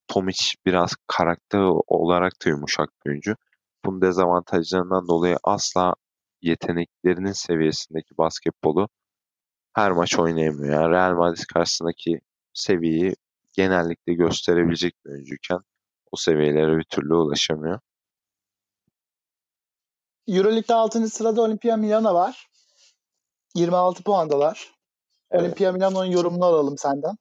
Tomic 0.07 0.37
biraz 0.65 0.95
karakter 1.07 1.59
olarak 1.87 2.33
da 2.45 2.49
yumuşak 2.49 2.89
bir 3.05 3.11
oyuncu. 3.11 3.35
Bunun 3.85 4.01
dezavantajlarından 4.01 5.07
dolayı 5.07 5.37
asla 5.43 5.93
yeteneklerinin 6.41 7.31
seviyesindeki 7.31 8.17
basketbolu 8.17 8.87
her 9.73 9.91
maç 9.91 10.19
oynayamıyor. 10.19 10.73
Yani 10.73 10.91
Real 10.91 11.15
Madrid 11.15 11.43
karşısındaki 11.53 12.19
seviyeyi 12.53 13.15
genellikle 13.53 14.13
gösterebilecek 14.13 14.93
bir 15.05 15.11
oyuncuyken 15.11 15.59
o 16.11 16.17
seviyelere 16.17 16.77
bir 16.77 16.83
türlü 16.83 17.15
ulaşamıyor. 17.15 17.79
Euroleague'de 20.27 20.73
6. 20.73 21.09
sırada 21.09 21.41
Olimpia 21.41 21.77
Milano 21.77 22.13
var. 22.13 22.47
26 23.55 24.03
puandalar. 24.03 24.71
Evet. 25.31 25.43
Olimpia 25.43 25.71
Milano'nun 25.71 26.05
yorumunu 26.05 26.45
alalım 26.45 26.77
senden. 26.77 27.15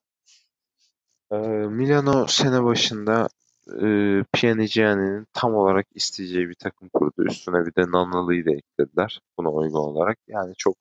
Ee, 1.32 1.37
Milano 1.66 2.26
sene 2.26 2.64
başında 2.64 3.28
e, 3.68 3.87
Pjanigiani'nin 4.32 5.26
tam 5.32 5.54
olarak 5.54 5.87
isteyeceği 5.94 6.49
bir 6.49 6.54
takım 6.54 6.88
kurdu. 6.88 7.25
Üstüne 7.25 7.66
bir 7.66 7.75
de 7.75 7.90
Nanalı'yı 7.90 8.46
da 8.46 8.50
eklediler 8.50 9.20
buna 9.38 9.50
uygun 9.50 9.78
olarak. 9.78 10.18
Yani 10.28 10.54
çok 10.58 10.76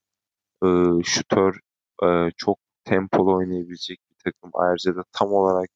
e, 0.64 0.68
şutör, 1.04 1.60
e, 2.04 2.32
çok 2.38 2.58
tempolu 2.84 3.36
oynayabilecek 3.36 4.09
takım. 4.32 4.52
Ayrıca 4.54 4.96
da 4.96 5.04
tam 5.14 5.34
olarak 5.34 5.70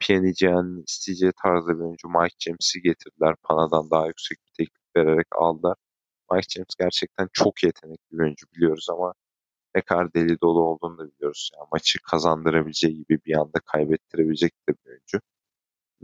Pjanigiani'nin 0.00 0.84
isteyeceği 0.88 1.32
tarzda 1.42 1.78
bir 1.78 1.84
oyuncu 1.84 2.08
Mike 2.08 2.36
James'i 2.38 2.82
getirdiler. 2.82 3.34
Pana'dan 3.42 3.90
daha 3.90 4.06
yüksek 4.06 4.38
bir 4.46 4.52
teklif 4.64 4.96
vererek 4.96 5.26
aldılar. 5.36 5.76
Mike 6.32 6.48
James 6.50 6.74
gerçekten 6.78 7.28
çok 7.32 7.64
yetenekli 7.64 8.12
bir 8.12 8.24
oyuncu 8.24 8.46
biliyoruz 8.54 8.86
ama 8.90 9.14
ne 9.74 9.82
kadar 9.82 10.14
deli 10.14 10.40
dolu 10.40 10.62
olduğunu 10.62 10.98
da 10.98 11.10
biliyoruz. 11.12 11.50
Yani 11.54 11.68
maçı 11.72 11.98
kazandırabileceği 12.02 12.96
gibi 12.96 13.20
bir 13.26 13.36
anda 13.36 13.58
kaybettirebilecek 13.66 14.52
de 14.68 14.72
bir 14.72 14.90
oyuncu. 14.90 15.20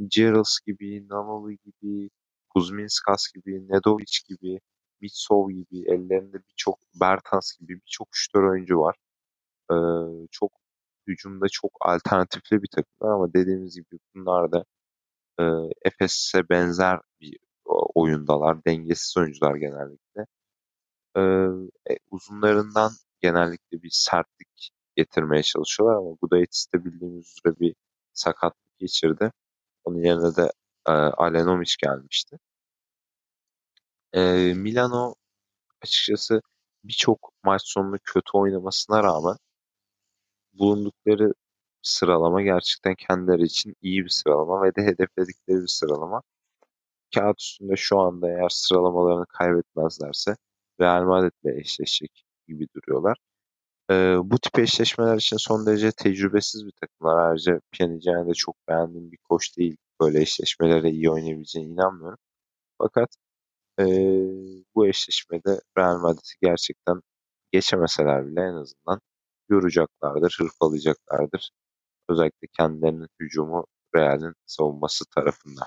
Gerals 0.09 0.59
gibi, 0.67 1.09
Nanolu 1.09 1.53
gibi, 1.53 2.11
Kuzminskas 2.51 3.33
gibi, 3.35 3.69
Nedovic 3.69 4.21
gibi, 4.29 4.61
Mitsov 5.01 5.51
gibi, 5.51 5.85
ellerinde 5.93 6.39
birçok 6.49 6.79
Bertans 7.01 7.59
gibi 7.59 7.75
birçok 7.75 8.09
şütör 8.13 8.43
oyuncu 8.43 8.79
var. 8.79 8.97
Ee, 9.73 9.77
çok 10.31 10.53
hücumda 11.07 11.47
çok 11.53 11.73
alternatifli 11.81 12.63
bir 12.63 12.69
takım 12.69 13.09
ama 13.09 13.35
dediğimiz 13.35 13.77
gibi 13.77 13.99
bunlar 14.15 14.53
da 14.53 14.65
e, 15.41 15.45
Efes'e 15.85 16.49
benzer 16.49 17.01
bir 17.21 17.39
oyundalar. 17.95 18.65
Dengesiz 18.65 19.17
oyuncular 19.19 19.55
genellikle. 19.55 20.27
E, 21.17 21.23
uzunlarından 22.11 22.93
genellikle 23.21 23.83
bir 23.83 23.91
sertlik 23.93 24.71
getirmeye 24.97 25.43
çalışıyorlar 25.43 25.97
ama 25.97 26.17
Gudaitis 26.23 26.67
bildiğimiz 26.75 27.37
üzere 27.39 27.61
bir 27.61 27.75
sakatlık 28.13 28.79
geçirdi. 28.79 29.33
Onun 29.85 29.99
yerine 29.99 30.37
de 30.37 30.53
e, 30.89 30.93
Alenomic 30.93 31.75
gelmişti. 31.83 32.39
E, 34.13 34.21
Milano 34.55 35.15
açıkçası 35.83 36.41
birçok 36.85 37.33
maç 37.45 37.63
sonunu 37.65 37.99
kötü 38.05 38.31
oynamasına 38.33 39.03
rağmen 39.03 39.37
bulundukları 40.59 41.35
sıralama 41.83 42.43
gerçekten 42.43 42.95
kendileri 42.95 43.43
için 43.43 43.75
iyi 43.83 44.05
bir 44.05 44.09
sıralama 44.11 44.63
ve 44.63 44.75
de 44.77 44.83
hedefledikleri 44.83 45.63
bir 45.63 45.67
sıralama. 45.69 46.23
Kağıt 47.15 47.41
üstünde 47.41 47.77
şu 47.77 47.99
anda 48.01 48.29
eğer 48.29 48.49
sıralamalarını 48.49 49.27
kaybetmezlerse 49.27 50.37
Real 50.81 51.05
Madrid'le 51.05 51.59
eşleşecek 51.61 52.25
gibi 52.49 52.67
duruyorlar. 52.77 53.19
Ee, 53.91 54.17
bu 54.25 54.39
tip 54.39 54.59
eşleşmeler 54.59 55.17
için 55.17 55.37
son 55.37 55.67
derece 55.67 55.93
tecrübesiz 55.93 56.67
bir 56.67 56.73
takımlar. 56.73 57.29
Ayrıca 57.29 57.61
Pjanic 57.73 58.07
de 58.29 58.35
çok 58.35 58.57
beğendiğim 58.69 59.13
bir 59.13 59.19
koç 59.19 59.57
değil. 59.59 59.77
Böyle 60.01 60.21
eşleşmelere 60.23 60.91
iyi 60.91 61.11
oynayabileceğine 61.11 61.71
inanmıyorum. 61.73 62.19
Fakat 62.79 63.09
e, 63.81 63.85
bu 64.75 64.87
eşleşmede 64.87 65.61
Real 65.79 65.99
Madrid'i 65.99 66.35
gerçekten 66.43 67.01
geçemeseler 67.53 68.27
bile 68.27 68.41
en 68.41 68.55
azından 68.55 69.01
yoracaklardır, 69.49 70.37
hırpalayacaklardır. 70.41 71.51
Özellikle 72.09 72.49
kendilerinin 72.59 73.09
hücumu 73.21 73.65
Real'in 73.97 74.35
savunması 74.47 75.05
tarafında. 75.15 75.65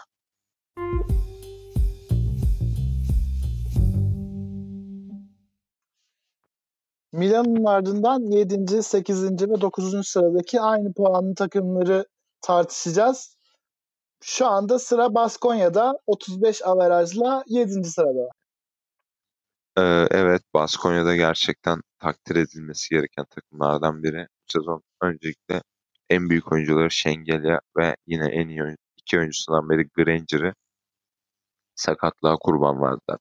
Milan'ın 7.12 7.65
ardından 7.65 8.19
7. 8.31 8.84
8. 8.84 9.24
ve 9.24 9.62
9. 9.62 10.07
sıradaki 10.07 10.62
aynı 10.62 10.93
puanlı 10.93 11.36
takımları 11.36 12.05
tartışacağız. 12.41 13.38
Şu 14.24 14.48
anda 14.48 14.79
sıra 14.79 15.15
Baskonya'da 15.15 16.00
35 16.07 16.65
averajla 16.65 17.43
7. 17.48 17.84
sırada. 17.84 18.29
Ee, 19.77 20.07
evet 20.12 20.41
Baskonya'da 20.53 21.15
gerçekten 21.15 21.81
takdir 22.00 22.36
edilmesi 22.36 22.89
gereken 22.96 23.25
takımlardan 23.29 24.03
biri. 24.03 24.27
Bu 24.48 24.51
sezon 24.53 24.84
öncelikle 25.01 25.62
en 26.10 26.29
büyük 26.29 26.51
oyuncuları 26.51 26.91
Şengelya 26.91 27.62
ve 27.77 27.96
yine 28.07 28.25
en 28.27 28.48
iyi 28.48 28.75
iki 28.98 29.17
oyuncusundan 29.19 29.69
biri 29.69 29.89
Granger'ı 29.93 30.53
sakatlığa 31.75 32.38
kurban 32.38 32.81
verdiler 32.81 33.17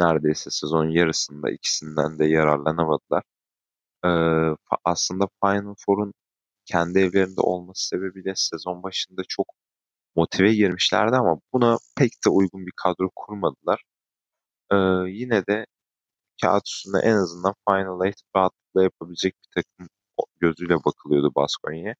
neredeyse 0.00 0.50
sezon 0.50 0.84
yarısında 0.90 1.50
ikisinden 1.50 2.18
de 2.18 2.26
yararlanamadılar. 2.26 3.22
Ee, 4.06 4.10
aslında 4.84 5.28
Final 5.44 5.74
Four'un 5.86 6.14
kendi 6.66 6.98
evlerinde 6.98 7.40
olması 7.40 7.88
sebebiyle 7.88 8.32
sezon 8.36 8.84
başında 8.84 9.22
çok 9.28 9.46
motive 10.16 10.54
girmişlerdi 10.54 11.16
ama 11.16 11.40
buna 11.54 11.78
pek 11.96 12.12
de 12.26 12.30
uygun 12.30 12.66
bir 12.66 12.72
kadro 12.76 13.10
kurmadılar. 13.16 13.82
Ee, 14.72 14.76
yine 15.10 15.46
de 15.46 15.66
kağıt 16.42 16.68
üstünde 16.68 16.98
en 16.98 17.14
azından 17.14 17.54
Final 17.68 18.06
Eight 18.06 18.20
rahatlıkla 18.36 18.82
yapabilecek 18.82 19.34
bir 19.34 19.62
takım 19.62 19.88
gözüyle 20.40 20.74
bakılıyordu 20.84 21.32
Baskonya'ya. 21.34 21.94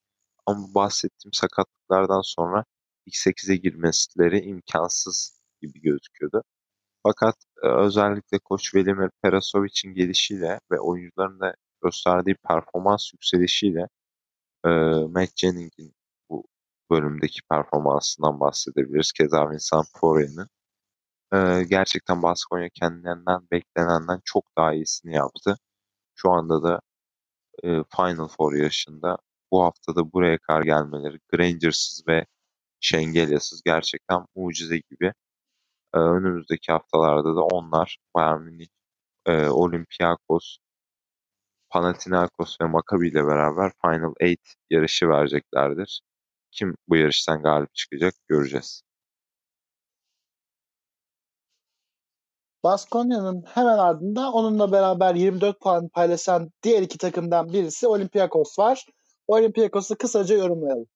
Ama 0.47 0.59
bu 0.69 0.75
bahsettiğim 0.75 1.33
sakatlıklardan 1.33 2.21
sonra 2.23 2.65
ilk 3.07 3.15
8'e 3.15 3.57
girmesileri 3.57 4.41
imkansız 4.41 5.41
gibi 5.63 5.81
gözüküyordu. 5.81 6.43
Fakat 7.03 7.37
e, 7.63 7.69
özellikle 7.69 8.39
koç 8.39 8.75
Velimir 8.75 9.11
Perasovic'in 9.23 9.95
gelişiyle 9.95 10.61
ve 10.71 10.81
oyuncuların 10.81 11.41
da 11.41 11.55
gösterdiği 11.83 12.37
performans 12.49 13.13
yükselişiyle 13.13 13.89
e, 14.65 14.69
Matt 15.15 15.37
Jenning'in 15.37 15.95
bu 16.31 16.45
bölümdeki 16.91 17.41
performansından 17.51 18.41
bahsedebiliriz. 18.41 19.13
Keza 19.13 19.51
Vincent 19.51 19.87
Poirier'in. 20.01 20.47
E, 21.35 21.65
gerçekten 21.71 22.23
Baskonya 22.23 22.69
kendinden 22.75 23.41
beklenenden 23.53 24.21
çok 24.25 24.45
daha 24.59 24.75
iyisini 24.75 25.15
yaptı. 25.15 25.57
Şu 26.15 26.31
anda 26.31 26.63
da 26.63 26.81
e, 27.65 27.69
Final 27.97 28.29
Four 28.29 28.55
yaşında 28.55 29.19
bu 29.53 29.65
haftada 29.65 30.13
buraya 30.13 30.39
kadar 30.39 30.63
gelmeleri 30.63 31.19
Granger'sız 31.33 32.09
ve 32.09 32.27
Şengelya'sız 32.81 33.63
gerçekten 33.65 34.27
mucize 34.37 34.79
gibi. 34.91 35.13
Ee, 35.95 35.99
önümüzdeki 35.99 36.73
haftalarda 36.73 37.37
da 37.37 37.43
onlar 37.45 37.99
Bayern 38.15 38.41
Münih, 38.43 38.69
e, 39.27 39.49
Olympiakos, 39.49 40.59
Panathinaikos 41.71 42.57
ve 42.61 42.65
Maccabi 42.67 43.09
ile 43.09 43.27
beraber 43.27 43.73
Final 43.83 44.15
8 44.21 44.57
yarışı 44.71 45.09
vereceklerdir. 45.09 46.01
Kim 46.51 46.77
bu 46.89 46.97
yarıştan 46.97 47.43
galip 47.43 47.75
çıkacak 47.75 48.15
göreceğiz. 48.29 48.83
Baskonya'nın 52.65 53.45
hemen 53.47 53.79
ardında 53.79 54.33
onunla 54.33 54.73
beraber 54.73 55.15
24 55.15 55.61
puan 55.61 55.89
paylaşan 55.89 56.51
diğer 56.63 56.83
iki 56.83 56.99
takımdan 56.99 57.53
birisi 57.53 57.87
Olympiakos 57.87 58.59
var. 58.59 58.87
Olympiakos'u 59.29 59.97
kısaca 59.99 60.37
yorumlayalım. 60.37 60.87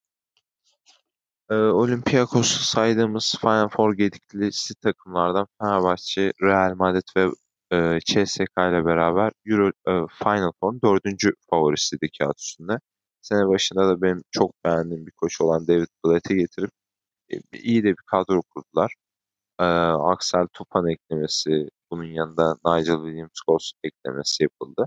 Ee, 1.51 1.55
Olympiakos'u 1.55 2.65
saydığımız 2.65 3.35
Final 3.41 3.69
Four 3.69 3.95
gediklisi 3.95 4.75
takımlardan 4.75 5.47
Fenerbahçe, 5.61 6.33
Real 6.43 6.75
Madrid 6.77 7.09
ve 7.17 7.29
e, 7.73 7.99
CSKA 8.01 8.69
ile 8.69 8.85
beraber 8.85 9.33
Euro 9.47 9.69
e, 9.69 9.93
Final 10.23 10.53
Four'un 10.61 10.81
dördüncü 10.85 11.33
favorisiydi 11.51 12.09
kağıt 12.19 12.41
üstünde. 12.41 12.79
Sene 13.23 13.49
başında 13.49 13.89
da 13.89 14.03
benim 14.03 14.23
çok 14.31 14.65
beğendiğim 14.65 15.07
bir 15.07 15.13
koç 15.13 15.41
olan 15.41 15.67
David 15.67 15.87
Blatt'i 16.05 16.37
getirip 16.37 16.71
e, 17.33 17.37
iyi 17.59 17.83
de 17.85 17.89
bir 17.89 18.05
kadro 18.07 18.43
kurdular. 18.43 18.95
E, 19.63 19.65
Axel 20.13 20.47
Tupan 20.53 20.87
eklemesi, 20.89 21.69
bunun 21.91 22.05
yanında 22.05 22.57
Nigel 22.67 22.95
Williams-Goss 22.95 23.73
eklemesi 23.85 24.43
yapıldı. 24.43 24.87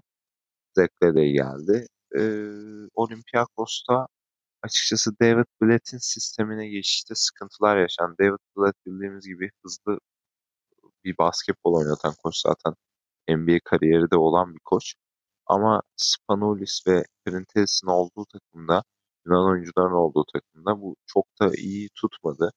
Zekle 0.75 1.31
geldi. 1.31 1.87
E, 2.17 2.21
Olympiakos'ta 2.95 4.07
açıkçası 4.63 5.11
David 5.21 5.45
Blatt'in 5.61 5.97
sistemine 5.97 6.67
geçişte 6.69 7.15
sıkıntılar 7.15 7.77
yaşandı. 7.77 8.15
David 8.19 8.39
Blatt 8.57 8.75
bildiğimiz 8.85 9.27
gibi 9.27 9.51
hızlı 9.63 9.99
bir 11.03 11.17
basketbol 11.17 11.73
oynatan 11.75 12.13
koç 12.23 12.35
zaten. 12.37 12.73
NBA 13.29 13.59
kariyeri 13.65 14.11
de 14.11 14.17
olan 14.17 14.55
bir 14.55 14.59
koç. 14.65 14.95
Ama 15.47 15.81
Spanulis 15.97 16.83
ve 16.87 17.05
Printez'in 17.25 17.87
olduğu 17.87 18.25
takımda, 18.25 18.83
Yunan 19.25 19.51
oyuncuların 19.51 19.93
olduğu 19.93 20.25
takımda 20.33 20.81
bu 20.81 20.95
çok 21.07 21.25
da 21.41 21.51
iyi 21.57 21.89
tutmadı. 21.95 22.51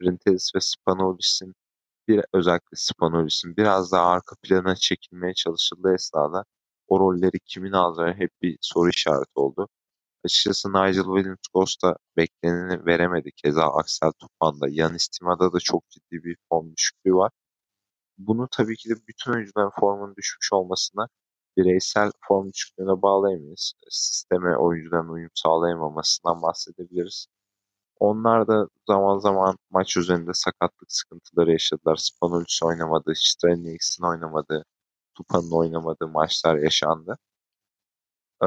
Printez 0.00 0.52
ve 0.56 0.60
Spanulis'in 0.60 1.54
bir 2.08 2.24
özellikle 2.34 2.76
Spanulis'in 2.76 3.56
biraz 3.56 3.92
daha 3.92 4.06
arka 4.06 4.36
plana 4.42 4.76
çekilmeye 4.76 5.34
çalışıldığı 5.34 5.94
esnada 5.94 6.44
o 6.88 7.00
rolleri 7.00 7.40
kimin 7.44 7.72
alacağı 7.72 8.14
hep 8.14 8.30
bir 8.42 8.58
soru 8.60 8.90
işareti 8.90 9.32
oldu. 9.34 9.68
Açıkçası 10.24 10.68
Nigel 10.68 11.04
Williams-Goss 11.04 11.82
da 11.84 11.96
bekleneni 12.16 12.86
veremedi. 12.86 13.30
Keza 13.36 13.64
Axel 13.66 14.12
Tupan'da. 14.12 14.66
Yanis 14.70 15.08
Tima'da 15.08 15.52
da 15.52 15.58
çok 15.60 15.90
ciddi 15.90 16.24
bir 16.24 16.36
form 16.48 16.72
düşüklüğü 16.76 17.14
var. 17.14 17.30
Bunu 18.18 18.48
tabii 18.52 18.76
ki 18.76 18.90
de 18.90 18.94
bütün 19.08 19.32
oyuncuların 19.32 19.72
formunun 19.80 20.16
düşmüş 20.16 20.52
olmasına 20.52 21.08
bireysel 21.56 22.10
form 22.28 22.52
düşüklüğüne 22.52 23.02
bağlayamayız. 23.02 23.72
Sisteme 23.90 24.56
oyuncuların 24.56 25.08
uyum 25.08 25.30
sağlayamamasından 25.34 26.42
bahsedebiliriz. 26.42 27.26
Onlar 28.00 28.48
da 28.48 28.68
zaman 28.88 29.18
zaman 29.18 29.58
maç 29.70 29.96
üzerinde 29.96 30.30
sakatlık 30.34 30.92
sıkıntıları 30.92 31.52
yaşadılar. 31.52 31.96
Spanulis 31.96 32.62
oynamadı, 32.62 33.12
Strelniks'in 33.16 34.04
oynamadığı, 34.04 34.64
Tupa'nın 35.14 35.50
oynamadığı 35.50 36.08
maçlar 36.08 36.56
yaşandı. 36.56 37.18
Ee, 38.42 38.46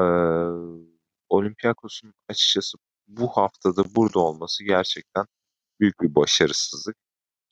Olympiakos'un 1.28 2.14
açıkçası 2.28 2.78
bu 3.08 3.28
haftada 3.28 3.94
burada 3.94 4.18
olması 4.20 4.64
gerçekten 4.64 5.26
büyük 5.80 6.00
bir 6.02 6.14
başarısızlık. 6.14 6.96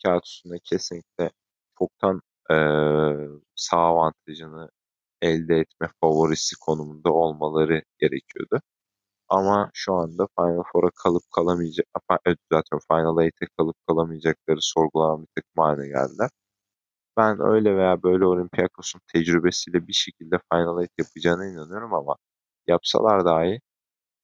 Kağıt 0.04 0.26
üstünde 0.26 0.58
kesinlikle 0.64 1.30
çoktan 1.78 2.22
e, 2.50 2.56
sağ 3.56 3.78
avantajını 3.78 4.70
elde 5.22 5.56
etme 5.56 5.88
favorisi 6.00 6.56
konumunda 6.60 7.12
olmaları 7.12 7.82
gerekiyordu. 7.98 8.60
Ama 9.28 9.70
şu 9.74 9.94
anda 9.94 10.26
Final 10.38 10.62
Four'a 10.72 10.90
kalıp 10.90 11.22
kalamayacak, 11.34 11.86
zaten 12.52 12.78
Final 12.88 13.16
8'e 13.16 13.46
kalıp 13.58 13.76
kalamayacakları 13.88 14.58
sorgulanan 14.60 15.22
bir 15.22 15.28
takım 15.34 15.62
haline 15.64 15.88
geldiler. 15.88 16.30
Ben 17.16 17.40
öyle 17.40 17.76
veya 17.76 18.02
böyle 18.02 18.26
Olympiakos'un 18.26 19.00
tecrübesiyle 19.12 19.88
bir 19.88 19.92
şekilde 19.92 20.38
Final 20.52 20.80
8 20.82 20.90
yapacağına 20.98 21.46
inanıyorum 21.46 21.94
ama 21.94 22.16
yapsalar 22.66 23.24
dahi 23.24 23.60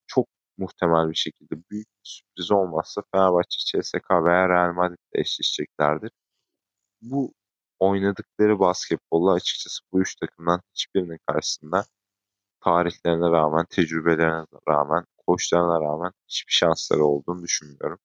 çok 0.07 0.27
muhtemel 0.59 1.11
bir 1.11 1.15
şekilde 1.17 1.55
büyük 1.71 1.89
bir 1.89 2.01
sürpriz 2.05 2.53
olmazsa 2.53 3.03
Fenerbahçe, 3.15 3.59
CSKA 3.83 4.25
veya 4.25 4.49
Real 4.49 4.75
Madrid 4.75 4.99
ile 5.15 5.21
eşleşeceklerdir. 5.21 6.11
Bu 7.03 7.33
oynadıkları 7.81 8.59
basketbolla 8.61 9.33
açıkçası 9.33 9.81
bu 9.93 10.01
üç 10.03 10.17
takımdan 10.17 10.61
hiçbirinin 10.75 11.19
karşısında 11.27 11.85
tarihlerine 12.65 13.31
rağmen, 13.31 13.67
tecrübelerine 13.71 14.47
rağmen, 14.69 15.05
koçlarına 15.27 15.81
rağmen 15.81 16.13
hiçbir 16.29 16.53
şansları 16.53 17.05
olduğunu 17.05 17.43
düşünmüyorum. 17.43 17.99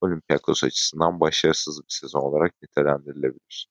Olympiakos 0.00 0.64
açısından 0.64 1.20
başarısız 1.20 1.80
bir 1.80 1.94
sezon 1.94 2.20
olarak 2.20 2.54
nitelendirilebilir. 2.62 3.68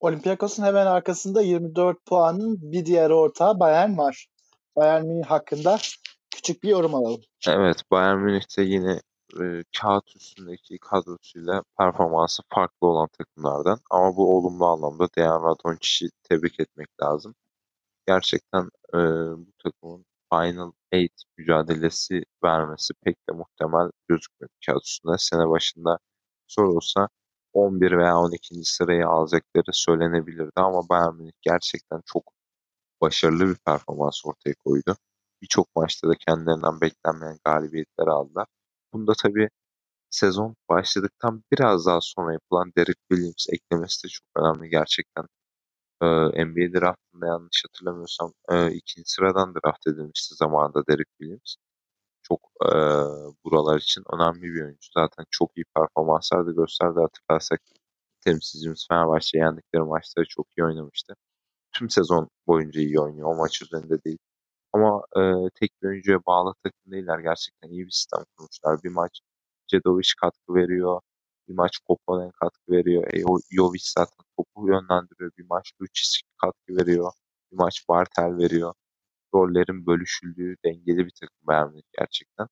Olympiakos'un 0.00 0.62
hemen 0.62 0.86
arkasında 0.86 1.42
24 1.42 2.06
puanın 2.06 2.72
bir 2.72 2.86
diğer 2.86 3.10
ortağı 3.10 3.60
Bayern 3.60 3.98
var. 3.98 4.26
Bayern 4.76 5.04
Münih 5.06 5.26
hakkında 5.26 5.78
küçük 6.30 6.62
bir 6.62 6.68
yorum 6.68 6.94
alalım. 6.94 7.20
Evet, 7.48 7.82
Bayern 7.90 8.18
Münih'te 8.18 8.62
yine 8.62 9.00
e, 9.40 9.44
kağıt 9.80 10.16
üstündeki 10.16 10.78
kadrosuyla 10.78 11.62
performansı 11.78 12.42
farklı 12.54 12.86
olan 12.86 13.08
takımlardan. 13.18 13.78
Ama 13.90 14.16
bu 14.16 14.36
olumlu 14.36 14.66
anlamda 14.66 15.08
Dejan 15.16 15.42
Radonjić'i 15.42 16.08
tebrik 16.22 16.60
etmek 16.60 16.88
lazım. 17.02 17.34
Gerçekten 18.06 18.70
e, 18.94 18.98
bu 19.38 19.52
takımın 19.64 20.04
Final 20.32 20.72
8 20.92 21.24
mücadelesi 21.38 22.24
vermesi 22.44 22.94
pek 23.04 23.16
de 23.28 23.32
muhtemel 23.32 23.90
gözükmüyor 24.08 24.50
kağıt 24.66 24.84
üstünde. 24.86 25.18
Sene 25.18 25.48
başında 25.48 25.98
sorulsa 26.46 27.08
11 27.52 27.98
veya 27.98 28.18
12. 28.18 28.64
sırayı 28.64 29.06
alacakları 29.08 29.72
söylenebilirdi 29.72 30.52
ama 30.56 30.88
Bayern 30.88 31.14
Münih 31.14 31.32
gerçekten 31.42 32.00
çok 32.06 32.32
başarılı 33.00 33.48
bir 33.48 33.56
performans 33.66 34.26
ortaya 34.26 34.54
koydu. 34.64 34.96
Birçok 35.42 35.76
maçta 35.76 36.08
da 36.08 36.14
kendilerinden 36.28 36.80
beklenmeyen 36.80 37.38
galibiyetler 37.44 38.06
aldılar. 38.06 38.46
Bunda 38.92 39.12
tabii 39.22 39.48
sezon 40.10 40.56
başladıktan 40.68 41.44
biraz 41.52 41.86
daha 41.86 42.00
sonra 42.02 42.32
yapılan 42.32 42.72
Derek 42.76 42.98
Williams 43.12 43.46
eklemesi 43.52 44.04
de 44.04 44.08
çok 44.08 44.26
önemli 44.36 44.70
gerçekten. 44.70 45.26
Ee, 46.04 46.44
NBA 46.46 46.80
draftında 46.80 47.26
yanlış 47.26 47.64
hatırlamıyorsam 47.68 48.32
e, 48.50 48.72
ikinci 48.72 49.10
sıradan 49.10 49.54
draft 49.54 49.86
edilmişti 49.86 50.34
zamanında 50.34 50.86
Derek 50.86 51.08
Williams. 51.18 51.56
Çok 52.22 52.40
e, 52.66 52.70
buralar 53.44 53.78
için 53.78 54.04
önemli 54.14 54.42
bir 54.42 54.62
oyuncu. 54.64 54.88
Zaten 54.94 55.26
çok 55.30 55.56
iyi 55.58 55.64
performanslar 55.76 56.46
da 56.46 56.52
gösterdi 56.52 57.00
hatırlarsak. 57.00 57.60
Temsilcimiz 58.24 58.86
Fenerbahçe 58.88 59.38
yendikleri 59.38 59.82
maçları 59.82 60.26
çok 60.28 60.46
iyi 60.58 60.64
oynamıştı. 60.64 61.14
Tüm 61.72 61.90
sezon 61.90 62.28
boyunca 62.46 62.80
iyi 62.80 63.00
oynuyor. 63.00 63.28
O 63.28 63.36
maç 63.36 63.62
üzerinde 63.62 64.04
değil. 64.04 64.18
Ama 64.72 65.02
e, 65.16 65.20
tek 65.60 65.82
bir 65.82 65.88
oyuncuya 65.88 66.18
bağlı 66.26 66.54
takım 66.64 66.92
değiller. 66.92 67.18
Gerçekten 67.18 67.70
iyi 67.70 67.86
bir 67.86 67.90
sistem 67.90 68.24
kurmuşlar. 68.36 68.82
Bir 68.84 68.90
maç 68.90 69.20
Cedovic 69.68 70.08
katkı 70.20 70.54
veriyor. 70.54 71.00
Bir 71.48 71.54
maç 71.54 71.78
Koponen 71.78 72.30
katkı 72.30 72.72
veriyor. 72.72 73.12
E, 73.14 73.18
Jovic 73.50 73.82
zaten 73.82 74.24
topu 74.36 74.68
yönlendiriyor. 74.68 75.32
Bir 75.38 75.46
maç 75.50 75.72
Lucic 75.82 76.22
katkı 76.42 76.76
veriyor. 76.76 77.12
Bir 77.52 77.56
maç 77.56 77.84
Bartel 77.88 78.38
veriyor. 78.38 78.74
Rollerin 79.34 79.86
bölüşüldüğü 79.86 80.56
dengeli 80.64 81.06
bir 81.06 81.12
takım 81.20 81.38
beğenmek 81.48 81.84
gerçekten. 81.98 82.48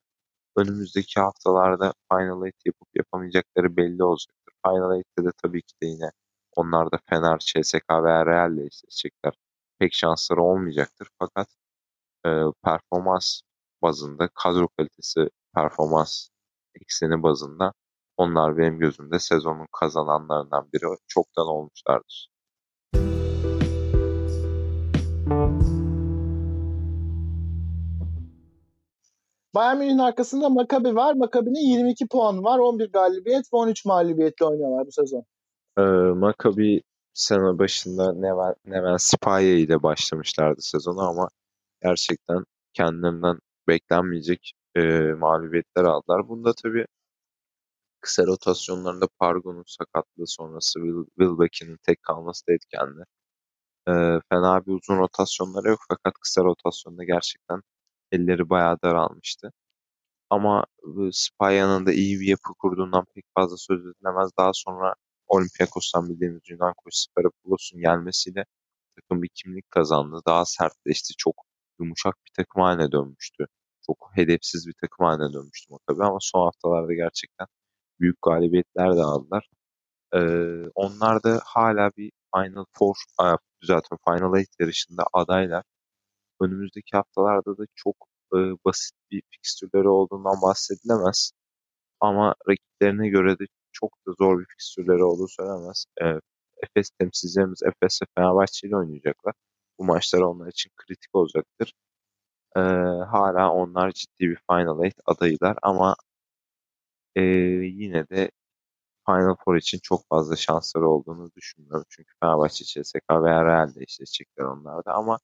Önümüzdeki 0.57 1.20
haftalarda 1.20 1.94
Final 2.12 2.46
Eight 2.46 2.66
yapıp 2.66 2.88
yapamayacakları 2.94 3.76
belli 3.76 4.05
olacaktır. 4.05 4.55
Final 4.66 4.96
Eight'te 4.96 5.24
de 5.24 5.31
tabii 5.42 5.62
ki 5.62 5.74
de 5.83 5.87
yine 5.87 6.11
onlar 6.57 6.92
da 6.92 6.98
Fener, 7.11 7.38
CSK 7.38 7.90
veya 8.05 8.26
Real 8.26 8.52
ile 8.52 8.66
eşleşecekler. 8.66 9.35
Pek 9.78 9.94
şansları 9.94 10.42
olmayacaktır. 10.42 11.09
Fakat 11.18 11.48
e, 12.26 12.31
performans 12.64 13.40
bazında, 13.83 14.28
kadro 14.35 14.68
kalitesi 14.68 15.31
performans 15.55 16.28
ekseni 16.74 17.22
bazında 17.22 17.72
onlar 18.22 18.58
benim 18.58 18.78
gözümde 18.78 19.18
sezonun 19.18 19.66
kazananlarından 19.80 20.68
biri 20.72 20.96
çoktan 21.08 21.46
olmuşlardır. 21.46 22.28
Bayern 29.54 29.78
Münih'in 29.78 29.98
arkasında 29.98 30.48
Maccabi 30.48 30.94
var. 30.94 31.14
Maccabi'nin 31.14 31.70
22 31.70 32.08
puanı 32.08 32.42
var. 32.42 32.58
11 32.58 32.92
galibiyet 32.92 33.44
ve 33.52 33.56
13 33.56 33.85
mağlubiyetle 33.85 34.46
oynuyorlar 34.46 34.87
bu 34.87 34.92
sezon. 34.92 35.24
Ee, 35.78 35.82
Maccabi 36.14 36.82
sene 37.14 37.58
başında 37.58 38.12
Neven, 38.12 38.54
Neven 38.64 38.96
Sipaye 38.96 39.58
ile 39.58 39.82
başlamışlardı 39.82 40.61
sezonu 40.62 41.00
ama 41.00 41.28
gerçekten 41.82 42.44
kendilerinden 42.74 43.38
beklenmeyecek 43.68 44.52
e, 44.76 44.82
mağlubiyetler 45.12 45.85
aldılar. 45.85 46.28
Bunda 46.28 46.52
tabii 46.62 46.87
kısa 48.02 48.26
rotasyonlarında 48.26 49.06
Pargo'nun 49.20 49.64
sakatlığı 49.66 50.26
sonrası 50.26 50.80
Will, 50.80 51.04
Wilbeck'in 51.18 51.78
tek 51.82 52.02
kalması 52.02 52.46
da 52.46 52.52
etkenli. 52.52 53.02
E, 53.88 53.92
fena 54.30 54.66
bir 54.66 54.72
uzun 54.72 54.98
rotasyonları 54.98 55.68
yok 55.68 55.80
fakat 55.88 56.14
kısa 56.22 56.44
rotasyonda 56.44 57.04
gerçekten 57.04 57.62
elleri 58.12 58.50
bayağı 58.50 58.78
daralmıştı. 58.84 59.52
Ama 60.30 60.64
Spy 61.12 61.44
yanında 61.54 61.92
iyi 61.92 62.20
bir 62.20 62.26
yapı 62.28 62.54
kurduğundan 62.58 63.04
pek 63.14 63.24
fazla 63.34 63.56
söz 63.56 63.80
edilemez. 63.86 64.30
Daha 64.38 64.50
sonra 64.54 64.94
Olympiakos'tan 65.28 66.08
bildiğimiz 66.08 66.42
Yunan 66.50 66.74
koçu 66.76 66.98
Sparapoulos'un 66.98 67.80
gelmesiyle 67.80 68.44
takım 68.96 69.22
bir 69.22 69.28
kimlik 69.34 69.70
kazandı. 69.70 70.20
Daha 70.26 70.44
sertleşti. 70.44 71.14
Çok 71.18 71.34
yumuşak 71.80 72.14
bir 72.26 72.32
takım 72.36 72.62
haline 72.62 72.92
dönmüştü. 72.92 73.46
Çok 73.86 74.10
hedefsiz 74.14 74.66
bir 74.66 74.74
takım 74.80 75.06
haline 75.06 75.32
dönmüştü 75.32 75.74
tabii 75.88 76.04
ama 76.04 76.18
son 76.20 76.40
haftalarda 76.44 76.94
gerçekten 76.94 77.46
büyük 78.02 78.22
galibiyetler 78.22 78.96
de 78.96 79.02
aldılar. 79.02 79.48
Ee, 80.14 80.68
onlar 80.74 81.24
da 81.24 81.40
hala 81.44 81.90
bir 81.96 82.12
Final 82.34 82.64
Four, 82.72 82.96
düzeltme 83.62 83.98
Final 84.08 84.38
Eight 84.38 84.50
yarışında 84.60 85.04
adaylar. 85.12 85.64
Önümüzdeki 86.40 86.96
haftalarda 86.96 87.58
da 87.58 87.64
çok 87.74 87.96
e, 88.34 88.38
basit 88.64 88.94
bir 89.10 89.22
fikstürleri 89.30 89.88
olduğundan 89.88 90.42
bahsedilemez. 90.42 91.32
Ama 92.00 92.34
rakiplerine 92.48 93.08
göre 93.08 93.38
de 93.38 93.44
çok 93.72 93.90
da 94.06 94.12
zor 94.18 94.40
bir 94.40 94.46
fikstürleri 94.46 95.04
olduğu 95.04 95.28
söylemez. 95.28 95.86
E, 96.02 96.06
Efes 96.62 96.90
temsilcilerimiz 96.98 97.62
Efes 97.62 98.02
ve 98.02 98.06
Fenerbahçe 98.18 98.68
ile 98.68 98.76
oynayacaklar. 98.76 99.34
Bu 99.78 99.84
maçlar 99.84 100.20
onlar 100.20 100.48
için 100.48 100.70
kritik 100.76 101.14
olacaktır. 101.14 101.72
E, 102.56 102.60
hala 103.12 103.52
onlar 103.52 103.92
ciddi 103.92 104.20
bir 104.30 104.38
Final 104.50 104.84
Eight 104.84 104.96
adayılar 105.06 105.56
ama 105.62 105.96
e, 107.16 107.22
yine 107.22 108.09
de 108.09 108.31
Final 109.07 109.37
Four 109.44 109.57
için 109.57 109.79
çok 109.83 110.09
fazla 110.09 110.37
şansları 110.37 110.88
olduğunu 110.88 111.31
düşünmüyorum. 111.37 111.85
Çünkü 111.88 112.12
Fenerbahçe, 112.20 112.64
CSK 112.64 113.11
veya 113.11 113.44
Real'de 113.44 113.83
eşleşecekler 113.83 114.44
onlar 114.44 114.85
da 114.85 114.92
ama 114.94 115.18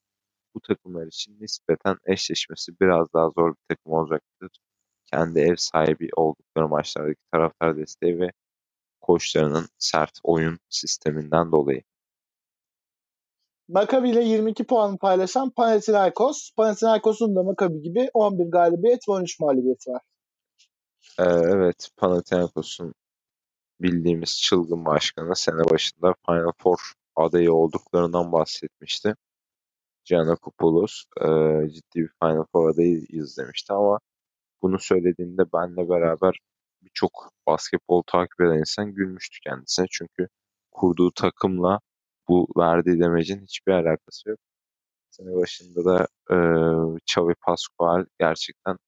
bu 0.54 0.60
takımlar 0.60 1.06
için 1.06 1.40
nispeten 1.40 1.96
eşleşmesi 2.06 2.72
biraz 2.80 3.12
daha 3.14 3.30
zor 3.30 3.50
bir 3.50 3.62
takım 3.68 3.92
olacaktır. 3.92 4.50
Kendi 5.06 5.40
ev 5.40 5.54
sahibi 5.56 6.08
oldukları 6.16 6.68
maçlardaki 6.68 7.20
taraftar 7.32 7.76
desteği 7.76 8.20
ve 8.20 8.30
koçlarının 9.00 9.66
sert 9.78 10.18
oyun 10.24 10.58
sisteminden 10.68 11.52
dolayı. 11.52 11.82
Maccabi 13.68 14.10
ile 14.10 14.24
22 14.24 14.64
puan 14.64 14.96
paylaşan 14.96 15.50
Panathinaikos. 15.50 16.50
Panathinaikos'un 16.56 17.36
da 17.36 17.42
Maccabi 17.42 17.82
gibi 17.82 18.10
11 18.14 18.44
galibiyet 18.50 19.08
ve 19.08 19.12
13 19.12 19.40
mağlubiyeti 19.40 19.90
var. 19.90 20.02
Evet, 21.18 21.88
Panathinaikos'un 21.96 22.94
bildiğimiz 23.80 24.40
çılgın 24.42 24.84
başkanı 24.84 25.36
sene 25.36 25.70
başında 25.70 26.14
Final 26.26 26.52
Four 26.58 26.78
adayı 27.16 27.52
olduklarından 27.52 28.32
bahsetmişti. 28.32 29.14
Giannakopoulos 30.04 31.04
e, 31.20 31.26
ciddi 31.70 32.00
bir 32.00 32.10
Final 32.22 32.44
Four 32.52 32.70
adayıyız 32.70 33.38
demişti 33.38 33.72
ama 33.72 34.00
bunu 34.62 34.78
söylediğinde 34.78 35.52
benle 35.52 35.88
beraber 35.88 36.38
birçok 36.82 37.32
basketbol 37.46 38.02
takip 38.06 38.40
eden 38.40 38.58
insan 38.58 38.94
gülmüştü 38.94 39.38
kendisine. 39.44 39.86
Çünkü 39.90 40.28
kurduğu 40.72 41.12
takımla 41.12 41.80
bu 42.28 42.48
verdiği 42.58 43.00
demecin 43.00 43.42
hiçbir 43.42 43.72
alakası 43.72 44.30
yok. 44.30 44.38
Sene 45.10 45.36
başında 45.36 45.84
da 45.84 46.08
e, 46.30 46.36
Xavi 46.96 47.34
Pascual 47.46 48.06
gerçekten 48.20 48.78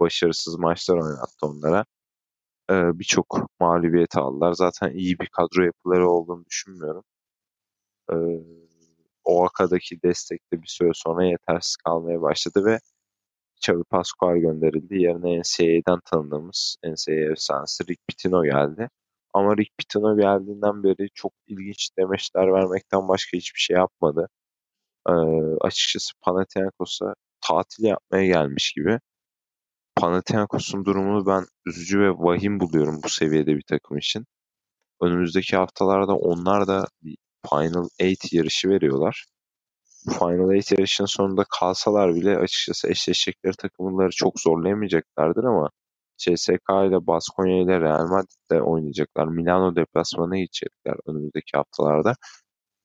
başarısız 0.00 0.58
maçlar 0.58 0.96
oynattı 0.96 1.46
onlara. 1.46 1.84
E, 2.70 2.74
Birçok 2.98 3.40
mağlubiyet 3.60 4.16
aldılar. 4.16 4.52
Zaten 4.52 4.92
iyi 4.92 5.18
bir 5.20 5.26
kadro 5.28 5.62
yapıları 5.64 6.10
olduğunu 6.10 6.44
düşünmüyorum. 6.46 7.04
E, 8.12 8.16
OAKA'daki 9.24 10.02
destek 10.02 10.52
de 10.52 10.62
bir 10.62 10.68
süre 10.68 10.90
sonra 10.94 11.24
yetersiz 11.24 11.76
kalmaya 11.76 12.22
başladı 12.22 12.64
ve 12.64 12.78
Xavi 13.56 13.84
Pascual 13.84 14.36
gönderildi. 14.36 15.02
Yerine 15.02 15.40
NCAA'den 15.40 16.00
tanıdığımız 16.04 16.76
NCAA 16.84 17.32
efsanesi 17.32 17.86
Rick 17.88 18.00
Pitino 18.08 18.44
geldi. 18.44 18.88
Ama 19.34 19.56
Rick 19.56 19.78
Pitino 19.78 20.16
geldiğinden 20.16 20.82
beri 20.84 21.08
çok 21.14 21.32
ilginç 21.46 21.90
demeçler 21.98 22.52
vermekten 22.52 23.08
başka 23.08 23.36
hiçbir 23.38 23.60
şey 23.60 23.76
yapmadı. 23.76 24.28
Ee, 25.08 25.12
açıkçası 25.60 26.12
Panathinaikos'a 26.22 27.14
tatil 27.40 27.84
yapmaya 27.84 28.26
gelmiş 28.26 28.72
gibi. 28.72 29.00
Panathinaikos'un 30.00 30.84
durumunu 30.84 31.26
ben 31.26 31.44
üzücü 31.66 32.00
ve 32.00 32.10
vahim 32.10 32.60
buluyorum 32.60 33.00
bu 33.04 33.08
seviyede 33.08 33.56
bir 33.56 33.62
takım 33.62 33.98
için. 33.98 34.26
Önümüzdeki 35.02 35.56
haftalarda 35.56 36.16
onlar 36.16 36.66
da 36.68 36.86
bir 37.02 37.16
Final 37.50 37.88
8 38.00 38.32
yarışı 38.32 38.68
veriyorlar. 38.68 39.26
Bu 40.06 40.10
Final 40.12 40.48
8 40.50 40.78
yarışının 40.78 41.06
sonunda 41.06 41.44
kalsalar 41.60 42.14
bile 42.14 42.38
açıkçası 42.38 42.88
eşleşecekleri 42.88 43.56
takımları 43.56 44.10
çok 44.10 44.40
zorlayamayacaklardır 44.40 45.44
ama 45.44 45.70
CSK 46.16 46.70
ile 46.88 47.06
Baskonya 47.06 47.62
ile 47.62 47.80
Real 47.80 48.06
Madrid'de 48.06 48.62
oynayacaklar. 48.62 49.26
Milano 49.26 49.76
deplasmanına 49.76 50.38
gidecekler 50.38 50.94
önümüzdeki 51.06 51.56
haftalarda. 51.56 52.14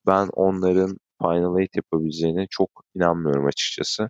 Ben 0.07 0.29
onların 0.33 0.97
Final 1.21 1.57
8 1.57 1.69
yapabileceğine 1.75 2.47
çok 2.49 2.69
inanmıyorum 2.95 3.45
açıkçası. 3.47 4.09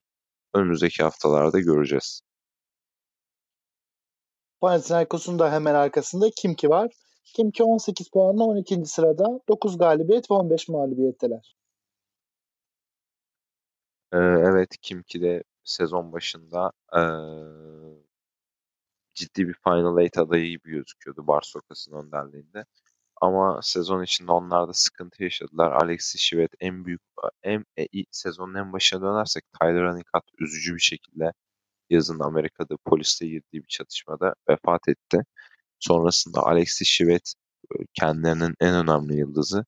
Önümüzdeki 0.56 1.04
haftalarda 1.04 1.60
göreceğiz. 1.60 2.25
Panathinaikos'un 4.66 5.40
da 5.40 5.52
hemen 5.52 5.76
arkasında 5.76 6.30
Kimki 6.42 6.70
var. 6.70 6.92
Kimki 7.36 7.64
18 7.64 8.10
puanla 8.10 8.44
12. 8.44 8.86
sırada 8.86 9.40
9 9.50 9.78
galibiyet 9.78 10.32
ve 10.32 10.34
15 10.34 10.70
mağlubiyetteler. 10.70 11.56
Ee, 14.14 14.18
evet 14.18 14.78
Kimki 14.82 15.22
de 15.22 15.44
sezon 15.64 16.14
başında 16.14 16.72
ee, 16.98 17.02
ciddi 19.14 19.48
bir 19.48 19.56
Final 19.64 20.02
Eight 20.02 20.18
adayı 20.18 20.50
gibi 20.50 20.72
gözüküyordu 20.72 21.28
Barsokas'ın 21.28 21.94
önderliğinde. 21.94 22.66
Ama 23.22 23.60
sezon 23.62 24.04
içinde 24.04 24.32
onlar 24.32 24.68
da 24.68 24.74
sıkıntı 24.74 25.24
yaşadılar. 25.24 25.72
Alexis 25.72 26.22
Şivet 26.22 26.52
en 26.60 26.86
büyük 26.86 27.02
en 27.44 27.66
e, 27.78 27.86
sezonun 28.12 28.56
en 28.56 28.74
başına 28.74 29.02
dönersek 29.02 29.44
Tyler 29.62 29.84
Anikat 29.84 30.24
üzücü 30.40 30.76
bir 30.76 30.80
şekilde 30.80 31.32
yazın 31.90 32.20
Amerika'da 32.20 32.76
poliste 32.86 33.28
girdiği 33.28 33.64
bir 33.64 33.68
çatışmada 33.70 34.34
vefat 34.50 34.88
etti. 34.90 35.22
Sonrasında 35.80 36.44
Alexis 36.44 36.88
Şivet 36.88 37.34
kendilerinin 37.94 38.56
en 38.62 38.76
önemli 38.76 39.18
yıldızı 39.20 39.66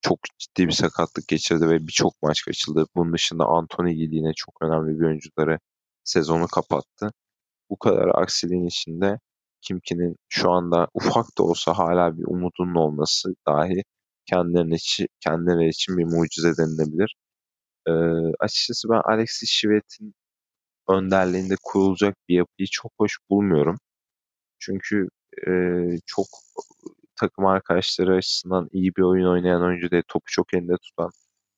çok 0.00 0.18
ciddi 0.38 0.66
bir 0.68 0.72
sakatlık 0.72 1.28
geçirdi 1.28 1.68
ve 1.68 1.86
birçok 1.86 2.22
maç 2.22 2.42
kaçıldı. 2.42 2.86
Bunun 2.96 3.12
dışında 3.12 3.44
Anthony 3.46 3.94
Gill 3.94 4.12
yine 4.12 4.32
çok 4.36 4.54
önemli 4.62 5.00
bir 5.00 5.06
oyuncuları 5.06 5.58
sezonu 6.04 6.48
kapattı. 6.48 7.10
Bu 7.70 7.78
kadar 7.78 8.08
aksiliğin 8.22 8.66
içinde 8.66 9.18
Kimki'nin 9.62 10.16
şu 10.28 10.50
anda 10.50 10.88
ufak 10.94 11.26
da 11.38 11.42
olsa 11.42 11.78
hala 11.78 12.18
bir 12.18 12.24
umudunun 12.24 12.74
olması 12.74 13.34
dahi 13.48 13.82
kendilerine 14.26 14.74
için, 14.74 15.08
kendileri 15.20 15.68
için 15.68 15.98
bir 15.98 16.04
mucize 16.04 16.56
denilebilir. 16.56 17.16
Ee, 17.88 17.92
açıkçası 18.40 18.88
ben 18.90 19.00
Alexis 19.04 19.50
Şivet'in 19.50 20.14
önderliğinde 20.88 21.54
kurulacak 21.64 22.16
bir 22.28 22.34
yapıyı 22.36 22.68
çok 22.72 22.92
hoş 22.98 23.18
bulmuyorum. 23.30 23.78
Çünkü 24.58 25.08
e, 25.48 25.50
çok 26.06 26.26
takım 27.16 27.46
arkadaşları 27.46 28.16
açısından 28.16 28.68
iyi 28.72 28.92
bir 28.96 29.02
oyun 29.02 29.26
oynayan 29.26 29.62
oyuncu 29.62 29.90
değil. 29.90 30.02
Topu 30.08 30.24
çok 30.26 30.54
elinde 30.54 30.76
tutan, 30.76 31.10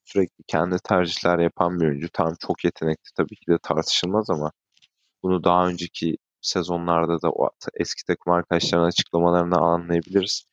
sürekli 0.05 0.45
kendi 0.47 0.77
tercihler 0.79 1.39
yapan 1.39 1.81
bir 1.81 1.87
oyuncu. 1.87 2.09
Tamam 2.13 2.35
çok 2.41 2.65
yetenekli 2.65 3.11
tabii 3.17 3.37
ki 3.37 3.47
de 3.51 3.59
tartışılmaz 3.63 4.31
ama 4.31 4.53
bunu 5.23 5.45
daha 5.45 5.69
önceki 5.69 6.17
sezonlarda 6.41 7.23
da 7.23 7.31
o 7.31 7.51
eski 7.75 8.05
takım 8.07 8.33
arkadaşlarının 8.33 8.87
açıklamalarını 8.89 9.57
anlayabiliriz. 9.59 10.45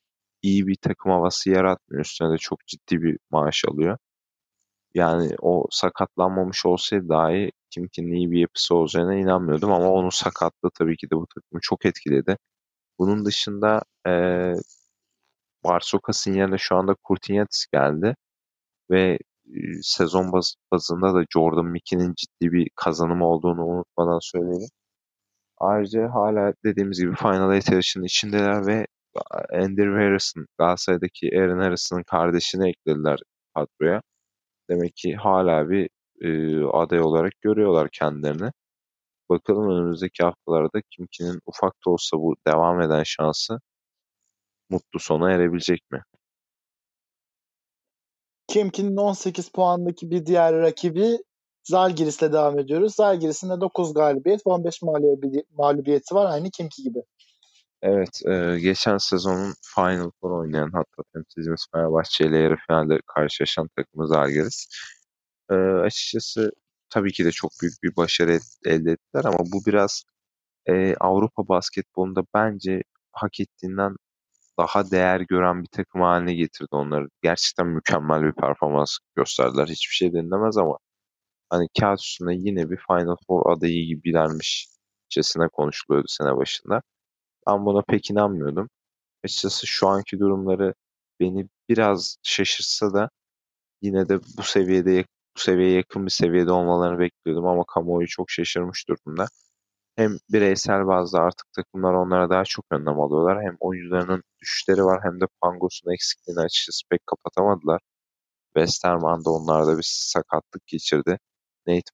İyi 0.41 0.67
bir 0.67 0.75
takım 0.75 1.11
havası 1.11 1.49
yaratmıyor. 1.49 2.05
Üstüne 2.05 2.31
de 2.33 2.37
çok 2.37 2.67
ciddi 2.67 3.01
bir 3.01 3.19
maaş 3.31 3.65
alıyor. 3.67 3.97
Yani 4.93 5.35
o 5.41 5.67
sakatlanmamış 5.71 6.65
olsaydı 6.65 7.09
dahi 7.09 7.51
Kimkin'in 7.75 8.13
iyi 8.15 8.31
bir 8.31 8.39
yapısı 8.39 8.75
olacağına 8.75 9.15
inanmıyordum 9.15 9.71
ama 9.71 9.91
onun 9.91 10.09
sakatlığı 10.09 10.71
tabii 10.79 10.97
ki 10.97 11.07
de 11.11 11.15
bu 11.15 11.27
takımı 11.35 11.59
çok 11.61 11.85
etkiledi. 11.85 12.37
Bunun 12.99 13.25
dışında 13.25 13.81
e, 14.07 14.11
Barsokas'ın 15.63 16.33
yerine 16.33 16.57
şu 16.57 16.75
anda 16.75 16.95
Kurtinyatis 17.03 17.65
geldi 17.73 18.15
ve 18.91 19.19
sezon 19.81 20.31
baz, 20.31 20.55
bazında 20.71 21.13
da 21.15 21.25
Jordan 21.33 21.65
Mickey'nin 21.65 22.13
ciddi 22.17 22.53
bir 22.53 22.69
kazanımı 22.75 23.27
olduğunu 23.27 23.65
unutmadan 23.65 24.19
söyleyelim. 24.21 24.69
Ayrıca 25.57 26.13
hala 26.13 26.53
dediğimiz 26.65 26.99
gibi 27.01 27.15
Final 27.15 27.53
Eight 27.53 27.71
yarışının 27.71 28.05
içindeler 28.05 28.67
ve 28.67 28.87
Andrew 29.53 29.91
Harrison, 29.91 30.47
Galatasaray'daki 30.59 31.31
Aaron 31.39 31.59
Harrison'ın 31.59 32.03
kardeşini 32.03 32.69
eklediler 32.69 33.19
kadroya. 33.55 34.01
Demek 34.69 34.95
ki 34.95 35.15
hala 35.15 35.69
bir 35.69 35.89
e, 36.21 36.61
aday 36.63 37.01
olarak 37.01 37.33
görüyorlar 37.41 37.89
kendilerini. 37.91 38.51
Bakalım 39.29 39.69
önümüzdeki 39.69 40.23
haftalarda 40.23 40.81
Kimki'nin 40.91 41.39
ufak 41.45 41.73
da 41.85 41.89
olsa 41.89 42.17
bu 42.17 42.35
devam 42.47 42.81
eden 42.81 43.03
şansı 43.03 43.59
mutlu 44.69 44.99
sona 44.99 45.31
erebilecek 45.31 45.91
mi? 45.91 46.03
Kimki'nin 48.47 48.97
18 48.97 49.49
puandaki 49.49 50.11
bir 50.11 50.25
diğer 50.25 50.55
rakibi 50.55 51.17
Zalgiris'le 51.63 52.21
devam 52.21 52.59
ediyoruz. 52.59 52.95
Zalgiris'in 52.95 53.49
de 53.49 53.61
9 53.61 53.93
galibiyet 53.93 54.41
15 54.45 54.81
mağlubiyeti 55.51 56.15
var 56.15 56.33
aynı 56.33 56.51
Kimki 56.51 56.83
gibi. 56.83 56.99
Evet, 57.81 58.21
e, 58.25 58.59
geçen 58.59 58.97
sezonun 58.97 59.53
Final 59.75 60.11
Four 60.21 60.31
oynayan 60.31 60.71
hatta 60.73 61.03
temsilcimiz 61.13 61.67
Fenerbahçe 61.71 62.25
ile 62.25 62.37
yarı 62.37 62.55
finalde 62.67 62.99
karşılaşan 63.15 63.69
takımı 63.75 64.07
Zalgiris. 64.07 64.67
E, 65.51 65.55
açıkçası 65.55 66.51
tabii 66.89 67.11
ki 67.13 67.25
de 67.25 67.31
çok 67.31 67.51
büyük 67.61 67.83
bir 67.83 67.95
başarı 67.95 68.39
elde 68.65 68.91
ettiler 68.91 69.25
ama 69.25 69.39
bu 69.39 69.65
biraz 69.65 70.03
e, 70.67 70.95
Avrupa 70.95 71.47
basketbolunda 71.47 72.23
bence 72.35 72.83
hak 73.11 73.39
ettiğinden 73.39 73.95
daha 74.59 74.91
değer 74.91 75.19
gören 75.21 75.63
bir 75.63 75.67
takım 75.67 76.01
haline 76.01 76.33
getirdi 76.33 76.69
onları. 76.71 77.07
Gerçekten 77.21 77.67
mükemmel 77.67 78.23
bir 78.23 78.33
performans 78.33 78.97
gösterdiler. 79.15 79.67
Hiçbir 79.67 79.95
şey 79.95 80.13
denilemez 80.13 80.57
ama 80.57 80.77
hani 81.49 81.67
kağıt 81.79 82.01
üstünde 82.01 82.33
yine 82.35 82.69
bir 82.69 82.77
Final 82.87 83.15
Four 83.27 83.51
adayı 83.57 83.87
gibilermişçesine 83.87 85.47
konuşuluyordu 85.53 86.07
sene 86.09 86.37
başında. 86.37 86.81
Ben 87.47 87.65
buna 87.65 87.81
pek 87.81 88.11
inanmıyordum. 88.11 88.69
Açıkçası 89.25 89.67
şu 89.67 89.87
anki 89.87 90.19
durumları 90.19 90.73
beni 91.19 91.49
biraz 91.69 92.17
şaşırsa 92.23 92.93
da 92.93 93.09
yine 93.81 94.09
de 94.09 94.19
bu 94.37 94.43
seviyede 94.43 95.05
bu 95.35 95.39
seviyeye 95.39 95.75
yakın 95.75 96.05
bir 96.05 96.11
seviyede 96.11 96.51
olmalarını 96.51 96.99
bekliyordum 96.99 97.47
ama 97.47 97.63
kamuoyu 97.67 98.07
çok 98.07 98.31
şaşırmış 98.31 98.87
durumda. 98.89 99.27
Hem 99.95 100.17
bireysel 100.33 100.87
bazda 100.87 101.19
artık 101.19 101.53
takımlar 101.53 101.93
onlara 101.93 102.29
daha 102.29 102.43
çok 102.45 102.65
önlem 102.71 102.99
alıyorlar. 103.01 103.43
Hem 103.43 103.57
oyuncularının 103.59 104.23
düşüşleri 104.41 104.85
var 104.85 104.99
hem 105.03 105.21
de 105.21 105.25
Pangos'un 105.41 105.93
eksikliğini 105.93 106.41
açıkçası 106.41 106.81
pek 106.89 107.07
kapatamadılar. 107.07 107.81
Westerman 108.55 109.25
da 109.25 109.29
onlarda 109.31 109.77
bir 109.77 109.85
sakatlık 109.87 110.67
geçirdi. 110.67 111.19
Nate 111.67 111.91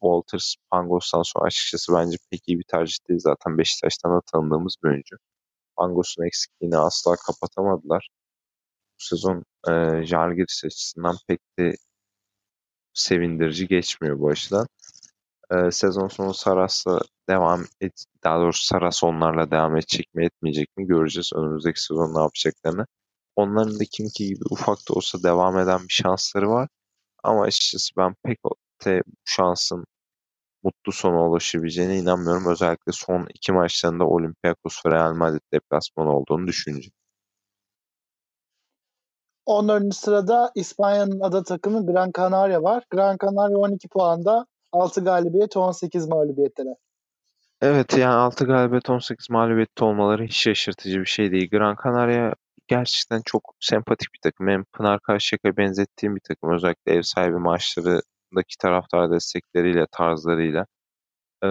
Walters 0.00 0.54
Pangos'tan 0.70 1.22
sonra 1.22 1.44
açıkçası 1.46 1.92
bence 1.94 2.16
pek 2.30 2.48
iyi 2.48 2.58
bir 2.58 2.64
tercih 2.64 3.08
değil. 3.08 3.20
Zaten 3.20 3.58
Beşiktaş'tan 3.58 4.12
da 4.16 4.20
tanıdığımız 4.32 4.76
bir 4.84 4.88
oyuncu. 4.88 5.16
Pangos'un 5.76 6.26
eksikliğini 6.26 6.76
asla 6.78 7.16
kapatamadılar. 7.26 8.08
Bu 9.00 9.04
sezon 9.04 9.44
e, 9.68 9.72
Jalgiris 10.06 10.64
açısından 10.64 11.16
pek 11.28 11.40
de 11.58 11.74
sevindirici 12.96 13.68
geçmiyor 13.68 14.20
bu 14.20 14.28
açıdan. 14.28 14.66
E, 15.50 15.70
sezon 15.70 16.08
sonu 16.08 16.34
Saras'la 16.34 17.00
devam 17.28 17.64
et, 17.80 18.04
daha 18.24 18.40
doğrusu 18.40 18.64
Saras 18.66 19.04
onlarla 19.04 19.50
devam 19.50 19.76
edecek 19.76 20.14
mi 20.14 20.26
etmeyecek 20.26 20.76
mi 20.76 20.86
göreceğiz 20.86 21.32
önümüzdeki 21.34 21.82
sezon 21.82 22.14
ne 22.14 22.20
yapacaklarını. 22.20 22.86
Onların 23.36 23.80
da 23.80 23.84
kimki 23.92 24.26
gibi 24.26 24.44
ufak 24.50 24.78
da 24.90 24.94
olsa 24.94 25.22
devam 25.22 25.58
eden 25.58 25.80
bir 25.80 25.94
şansları 25.94 26.50
var. 26.50 26.68
Ama 27.24 27.42
açıkçası 27.42 27.92
ben 27.96 28.14
pek 28.24 28.38
de 28.86 29.02
bu 29.06 29.12
şansın 29.24 29.86
mutlu 30.62 30.92
sona 30.92 31.28
ulaşabileceğine 31.28 31.98
inanmıyorum. 31.98 32.46
Özellikle 32.46 32.92
son 32.92 33.26
iki 33.34 33.52
maçlarında 33.52 34.04
Olympiakos 34.04 34.86
ve 34.86 34.90
Real 34.90 35.14
Madrid 35.14 35.42
deplasmanı 35.52 36.16
olduğunu 36.16 36.46
düşünce. 36.46 36.90
14. 39.46 39.94
sırada 39.94 40.52
İspanya'nın 40.54 41.20
ada 41.20 41.42
takımı 41.42 41.86
Gran 41.86 42.12
Canaria 42.16 42.62
var. 42.62 42.84
Gran 42.90 43.16
Canaria 43.22 43.58
12 43.58 43.88
puanda 43.88 44.46
6 44.72 45.04
galibiyet 45.04 45.56
18 45.56 46.08
mağlubiyetlere. 46.08 46.76
Evet 47.60 47.98
yani 47.98 48.14
6 48.14 48.44
galibiyet 48.44 48.90
18 48.90 49.30
mağlubiyette 49.30 49.84
olmaları 49.84 50.24
hiç 50.24 50.36
şaşırtıcı 50.36 51.00
bir 51.00 51.06
şey 51.06 51.32
değil. 51.32 51.50
Gran 51.50 51.76
Canaria 51.84 52.32
gerçekten 52.68 53.22
çok 53.24 53.54
sempatik 53.60 54.14
bir 54.14 54.20
takım. 54.22 54.48
Hem 54.48 54.64
Pınar 54.64 55.00
Karşıyaka'ya 55.00 55.56
benzettiğim 55.56 56.16
bir 56.16 56.20
takım. 56.20 56.50
Özellikle 56.54 56.92
ev 56.92 57.02
sahibi 57.02 57.36
maçlarındaki 57.36 58.58
taraftar 58.60 59.10
destekleriyle, 59.10 59.86
tarzlarıyla. 59.92 60.66
Ee, 61.44 61.48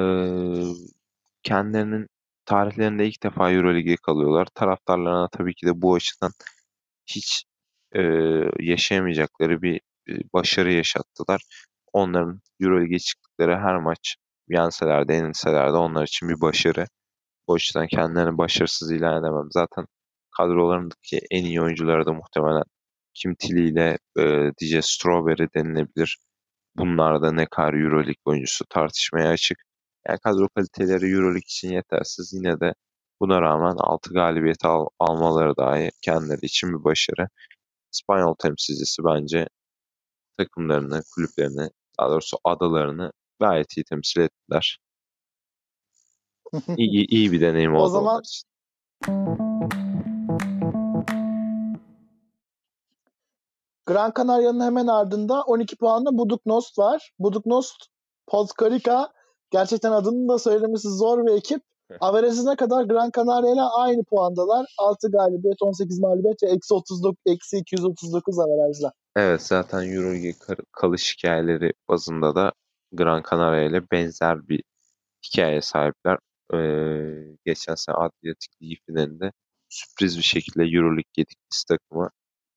kendilerinin 1.43 2.08
tarihlerinde 2.45 3.08
ilk 3.08 3.23
defa 3.23 3.51
Euroleague'e 3.51 3.97
kalıyorlar. 3.97 4.47
Taraftarlarına 4.55 5.27
tabii 5.27 5.55
ki 5.55 5.67
de 5.67 5.81
bu 5.81 5.95
açıdan 5.95 6.31
hiç 7.08 7.45
yaşayamayacakları 8.60 9.62
bir 9.62 9.81
başarı 10.34 10.71
yaşattılar. 10.71 11.41
Onların 11.93 12.41
Euroleague'e 12.62 12.99
çıktıkları 12.99 13.58
her 13.58 13.77
maç 13.77 14.15
yenseler 14.49 15.08
de 15.08 15.13
yenilseler 15.13 15.67
de 15.73 15.77
onlar 15.77 16.03
için 16.03 16.29
bir 16.29 16.41
başarı. 16.41 16.86
O 17.47 17.53
açıdan 17.55 17.88
kendilerini 17.88 18.38
başarısız 18.38 18.91
ilan 18.91 19.23
edemem. 19.23 19.47
Zaten 19.51 19.86
kadrolarındaki 20.38 21.21
en 21.31 21.45
iyi 21.45 21.62
oyuncuları 21.62 22.05
da 22.05 22.13
muhtemelen 22.13 22.63
Kim 23.13 23.36
Tilly 23.36 23.69
ile 23.69 23.97
e, 24.19 24.23
DJ 24.62 24.86
Strawberry 24.86 25.47
denilebilir. 25.55 26.17
Bunlar 26.77 27.21
da 27.21 27.31
ne 27.31 27.45
kadar 27.45 27.73
Euroleague 27.73 28.15
oyuncusu 28.25 28.65
tartışmaya 28.69 29.29
açık. 29.29 29.58
Yani 30.08 30.19
kadro 30.23 30.47
kaliteleri 30.55 31.12
Euroleague 31.12 31.39
için 31.39 31.69
yetersiz. 31.69 32.34
Yine 32.34 32.60
de 32.60 32.73
buna 33.21 33.41
rağmen 33.41 33.75
6 33.79 34.13
galibiyet 34.13 34.65
al, 34.65 34.88
almaları 34.99 35.58
dahi 35.58 35.91
kendileri 36.01 36.45
için 36.45 36.69
bir 36.69 36.84
başarı. 36.84 37.27
İspanyol 37.95 38.36
temsilcisi 38.36 39.03
bence 39.03 39.47
takımlarını, 40.38 41.01
kulüplerini, 41.15 41.69
daha 41.99 42.10
doğrusu 42.10 42.38
adalarını 42.43 43.12
gayet 43.39 43.77
iyi 43.77 43.84
temsil 43.84 44.21
ettiler. 44.21 44.79
İyi, 46.77 47.08
iyi 47.08 47.31
bir 47.31 47.41
deneyim 47.41 47.75
oldu 47.75 47.84
o 47.84 47.88
zaman, 47.89 48.21
için. 48.21 48.47
Gran 53.86 54.13
Canaria'nın 54.17 54.63
hemen 54.65 54.88
ardında 54.88 55.41
12 55.41 55.75
puanla 55.75 56.17
Buduknost 56.17 56.79
var. 56.79 57.12
Buduknost 57.19 57.75
Podgorica 58.27 59.10
gerçekten 59.51 59.91
adını 59.91 60.29
da 60.29 60.39
söylemesi 60.39 60.89
zor 60.89 61.25
bir 61.25 61.31
ekip. 61.31 61.63
Averajına 62.01 62.55
kadar 62.55 62.84
Gran 62.84 63.12
Canaria 63.15 63.53
ile 63.53 63.62
aynı 63.62 64.03
puandalar. 64.03 64.65
6 64.77 65.12
galibiyet, 65.12 65.62
18 65.62 65.99
mağlubiyet 65.99 66.43
ve 66.43 66.47
eksi, 66.47 66.73
39, 66.73 67.21
eksi 67.25 67.58
239 67.58 68.39
averajla. 68.39 68.91
Evet 69.15 69.41
zaten 69.41 69.93
Euroleague 69.93 70.34
kalış 70.71 71.15
hikayeleri 71.17 71.73
bazında 71.89 72.36
da 72.36 72.51
Gran 72.91 73.23
Canaria 73.31 73.63
ile 73.63 73.91
benzer 73.91 74.47
bir 74.47 74.63
hikaye 75.25 75.62
sahipler. 75.62 76.17
Ee, 76.53 77.38
geçen 77.45 77.75
sene 77.75 77.95
Adriyatik 77.95 78.62
Ligi 78.62 78.75
finalinde 78.86 79.31
sürpriz 79.69 80.17
bir 80.17 80.23
şekilde 80.23 80.63
Euroleague 80.63 81.12
yediklisi 81.17 81.65
takımı 81.67 82.10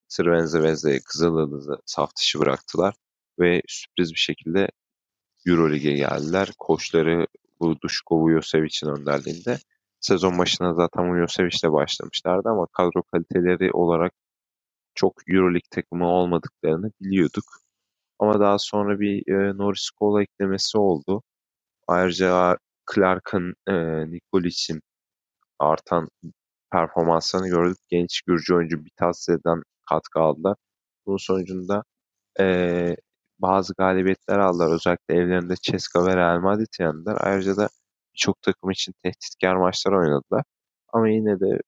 Sırvenze 0.09 0.63
Vezde'ye 0.63 1.01
Kızıldız'ı 1.05 1.79
saf 1.87 2.17
dışı 2.17 2.41
bıraktılar 2.41 2.95
ve 3.41 3.63
sürpriz 3.69 4.13
bir 4.13 4.19
şekilde 4.19 4.69
Euroleague'e 5.47 5.97
geldiler. 5.97 6.51
Koçları 6.59 7.27
bu 7.61 7.81
Duşko 7.81 8.21
Vujosevic'in 8.21 8.89
önderliğinde. 8.89 9.59
Sezon 10.01 10.39
başına 10.39 10.75
zaten 10.75 11.11
Vujosevic'le 11.11 11.73
başlamışlardı 11.73 12.49
ama 12.49 12.67
kadro 12.73 13.03
kaliteleri 13.03 13.73
olarak 13.73 14.13
çok 14.95 15.15
Euroleague 15.29 15.69
takımı 15.71 16.09
olmadıklarını 16.09 16.93
biliyorduk. 17.01 17.45
Ama 18.19 18.41
daha 18.41 18.59
sonra 18.59 19.01
bir 19.01 19.29
e, 19.33 19.59
Norris 19.59 19.91
Cole 20.01 20.23
eklemesi 20.23 20.79
oldu. 20.79 21.23
Ayrıca 21.89 22.59
Clark'ın, 22.95 23.55
e, 23.69 23.75
Nikolic'in 24.11 24.83
artan 25.59 26.09
performanslarını 26.73 27.49
gördük. 27.49 27.79
Genç 27.89 28.23
Gürcü 28.23 28.55
oyuncu 28.55 28.85
Bitatse'den 28.85 29.63
katkı 29.91 30.21
aldılar. 30.21 30.57
Bunun 31.07 31.17
sonucunda 31.17 31.85
e, 32.41 32.97
bazı 33.39 33.75
galibiyetler 33.79 34.39
aldılar. 34.39 34.75
Özellikle 34.75 35.15
evlerinde 35.15 35.55
Ceska 35.63 36.07
ve 36.07 36.17
Real 36.17 36.41
Madrid 36.41 36.81
yendiler. 36.81 37.17
Ayrıca 37.21 37.57
da 37.57 37.69
birçok 38.15 38.43
takım 38.43 38.71
için 38.71 38.95
tehditkar 39.03 39.57
maçlar 39.57 39.93
oynadılar. 39.93 40.45
Ama 40.93 41.09
yine 41.09 41.41
de 41.41 41.61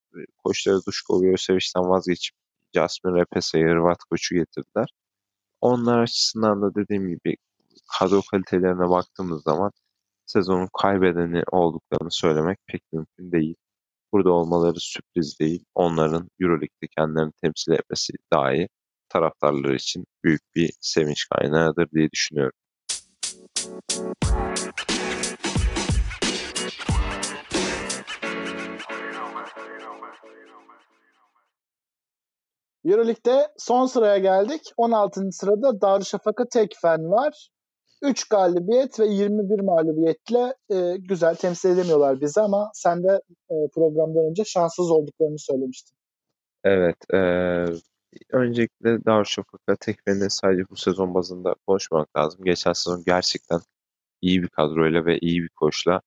koçları 0.45 0.81
Duşko 0.87 1.15
Vujosevic'den 1.17 1.91
vazgeçip 1.91 2.37
Jasmin 2.75 3.15
Repesa'yı 3.15 3.67
Hırvat 3.67 3.99
koçu 4.11 4.35
getirdiler. 4.35 4.89
Onlar 5.61 5.99
açısından 6.03 6.63
da 6.63 6.75
dediğim 6.75 7.09
gibi 7.09 7.37
kadro 7.99 8.23
kalitelerine 8.31 8.91
baktığımız 8.91 9.43
zaman 9.43 9.73
sezonun 10.27 10.69
kaybedeni 10.83 11.43
olduklarını 11.53 12.13
söylemek 12.13 12.59
pek 12.67 12.83
mümkün 12.93 13.33
değil. 13.33 13.55
Burada 14.13 14.33
olmaları 14.33 14.81
sürpriz 14.81 15.41
değil. 15.41 15.65
Onların 15.75 16.31
Euroleague'de 16.41 16.87
kendilerini 16.99 17.33
temsil 17.43 17.73
etmesi 17.73 18.13
dahi 18.33 18.69
taraftarları 19.11 19.75
için 19.75 20.05
büyük 20.25 20.43
bir 20.55 20.71
sevinç 20.81 21.27
kaynağıdır 21.29 21.91
diye 21.91 22.11
düşünüyorum. 22.11 22.57
Euroleague'de 32.85 33.49
son 33.59 33.87
sıraya 33.87 34.19
geldik. 34.19 34.61
16. 34.77 35.33
sırada 35.33 35.81
Darüşşafaka 35.81 36.49
Tekfen 36.49 37.11
var. 37.11 37.51
3 38.03 38.29
galibiyet 38.29 39.01
ve 39.01 39.07
21 39.07 39.61
mağlubiyetle 39.61 40.55
e, 40.71 40.97
güzel 40.97 41.35
temsil 41.35 41.71
edemiyorlar 41.71 42.21
bizi 42.21 42.41
ama 42.41 42.71
sen 42.75 43.03
de 43.03 43.21
e, 43.51 43.55
programdan 43.75 44.31
önce 44.31 44.45
şanssız 44.45 44.91
olduklarını 44.91 45.39
söylemiştin. 45.39 45.97
Evet. 46.65 46.97
E, 47.15 47.19
öncelikle 48.31 49.05
Darüşşafaka 49.05 49.77
Tekfen'i 49.77 50.31
sadece 50.31 50.69
bu 50.71 50.77
sezon 50.77 51.15
bazında 51.15 51.55
konuşmak 51.67 52.17
lazım. 52.17 52.45
Geçen 52.45 52.73
sezon 52.73 53.05
gerçekten 53.07 53.61
iyi 54.23 54.43
bir 54.43 54.49
kadroyla 54.49 55.07
ve 55.07 55.19
iyi 55.19 55.43
bir 55.43 55.49
koçla 55.49 56.01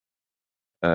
e, 0.84 0.90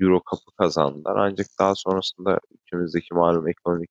Euro 0.00 0.22
Cup'ı 0.30 0.52
kazandılar. 0.58 1.16
Ancak 1.16 1.46
daha 1.58 1.74
sonrasında 1.74 2.40
ülkemizdeki 2.50 3.14
malum 3.14 3.48
ekonomik 3.48 3.90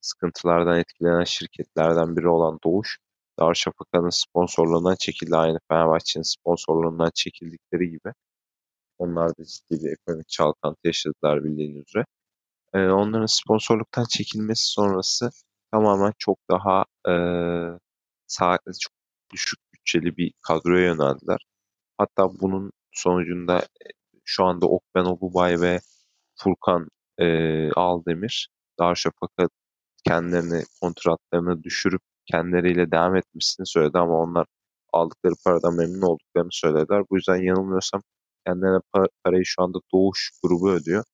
sıkıntılardan 0.00 0.78
etkilenen 0.78 1.24
şirketlerden 1.24 2.16
biri 2.16 2.28
olan 2.28 2.58
Doğuş, 2.64 2.98
Darüşşafaka'nın 3.40 4.10
sponsorluğundan 4.10 4.96
çekildi. 4.96 5.36
Aynı 5.36 5.58
Fenerbahçe'nin 5.68 6.24
sponsorluğundan 6.24 7.10
çekildikleri 7.14 7.90
gibi. 7.90 8.12
Onlar 8.98 9.30
da 9.30 9.44
ciddi 9.44 9.84
bir 9.84 9.92
ekonomik 9.92 10.28
çalkantı 10.28 10.80
yaşadılar 10.84 11.44
bildiğiniz 11.44 11.84
üzere. 11.88 12.04
Ee, 12.74 12.78
onların 12.78 13.26
sponsorluktan 13.26 14.04
çekilmesi 14.04 14.64
sonrası 14.66 15.30
tamamen 15.72 16.12
çok 16.18 16.38
daha 16.50 16.84
e, 17.08 17.14
saatli, 18.26 18.72
çok 18.80 18.92
düşük 19.32 19.58
bütçeli 19.74 20.16
bir 20.16 20.32
kadroya 20.42 20.84
yöneldiler. 20.84 21.46
Hatta 21.98 22.28
bunun 22.40 22.72
sonucunda 22.92 23.66
şu 24.24 24.44
anda 24.44 24.66
Okben 24.66 25.04
Obubay 25.04 25.60
ve 25.60 25.80
Furkan 26.36 26.88
e, 27.18 27.26
Aldemir 27.72 28.48
Darüşşafaka 28.80 29.48
kendilerini 30.06 30.64
kontratlarını 30.80 31.62
düşürüp 31.62 32.02
kendileriyle 32.26 32.90
devam 32.92 33.16
etmesini 33.16 33.66
söyledi 33.66 33.98
ama 33.98 34.18
onlar 34.18 34.46
aldıkları 34.92 35.34
paradan 35.44 35.76
memnun 35.76 36.02
olduklarını 36.02 36.52
söylediler. 36.52 37.04
Bu 37.10 37.16
yüzden 37.16 37.36
yanılmıyorsam 37.36 38.02
kendilerine 38.46 38.80
parayı 39.24 39.44
şu 39.44 39.62
anda 39.62 39.78
Doğuş 39.94 40.30
grubu 40.42 40.70
ödüyor. 40.70 41.04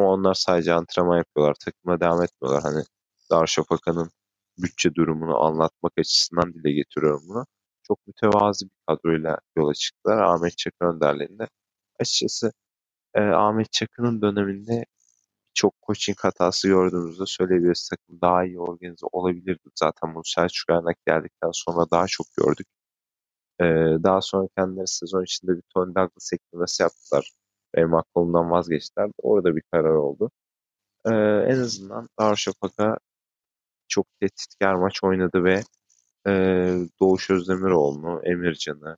Ama 0.00 0.08
onlar 0.12 0.34
sadece 0.34 0.72
antrenman 0.74 1.16
yapıyorlar. 1.18 1.54
Takıma 1.64 2.00
devam 2.00 2.22
etmiyorlar. 2.22 2.62
Hani 2.62 2.84
Darüşşafaka'nın 3.30 4.10
bütçe 4.58 4.94
durumunu 4.94 5.38
anlatmak 5.44 5.92
açısından 5.98 6.54
dile 6.54 6.72
getiriyorum 6.72 7.22
bunu. 7.28 7.46
Çok 7.82 8.06
mütevazi 8.06 8.64
bir 8.66 8.70
kadroyla 8.88 9.38
yola 9.56 9.74
çıktılar. 9.74 10.22
Ahmet 10.22 10.58
Çakır 10.58 10.86
önderliğinde. 10.86 11.48
Açıkçası 12.00 12.52
e, 13.14 13.20
Ahmet 13.22 13.72
Çakır'ın 13.72 14.22
döneminde 14.22 14.84
çok 15.54 15.74
coaching 15.86 16.18
hatası 16.20 16.68
gördüğümüzde 16.68 17.26
söyleyebiliriz. 17.26 17.88
Takım 17.90 18.20
daha 18.20 18.44
iyi 18.44 18.60
organize 18.60 19.06
olabilirdi. 19.12 19.70
Zaten 19.80 20.14
bunu 20.14 20.24
Selçuk 20.26 20.70
Ernak 20.70 20.96
geldikten 21.06 21.50
sonra 21.52 21.90
daha 21.90 22.06
çok 22.06 22.26
gördük. 22.36 22.66
Ee, 23.60 23.64
daha 24.04 24.20
sonra 24.22 24.48
kendileri 24.58 24.88
sezon 24.88 25.24
içinde 25.24 25.52
bir 25.56 25.62
Tony 25.74 25.94
Douglas 25.94 26.32
eklemesi 26.32 26.82
yaptılar. 26.82 27.32
Benim 27.76 27.94
aklımdan 27.94 28.50
vazgeçtiler. 28.50 29.10
Orada 29.22 29.56
bir 29.56 29.62
karar 29.72 29.94
oldu. 29.94 30.30
Ee, 31.06 31.10
en 31.48 31.60
azından 31.60 32.08
Darüşşafaka 32.20 32.98
çok 33.88 34.06
tehditkar 34.20 34.74
maç 34.74 35.04
oynadı 35.04 35.44
ve 35.44 35.62
e, 36.26 36.32
Doğuş 37.00 37.30
Özdemiroğlu'nu, 37.30 38.20
Emircan'ı, 38.24 38.96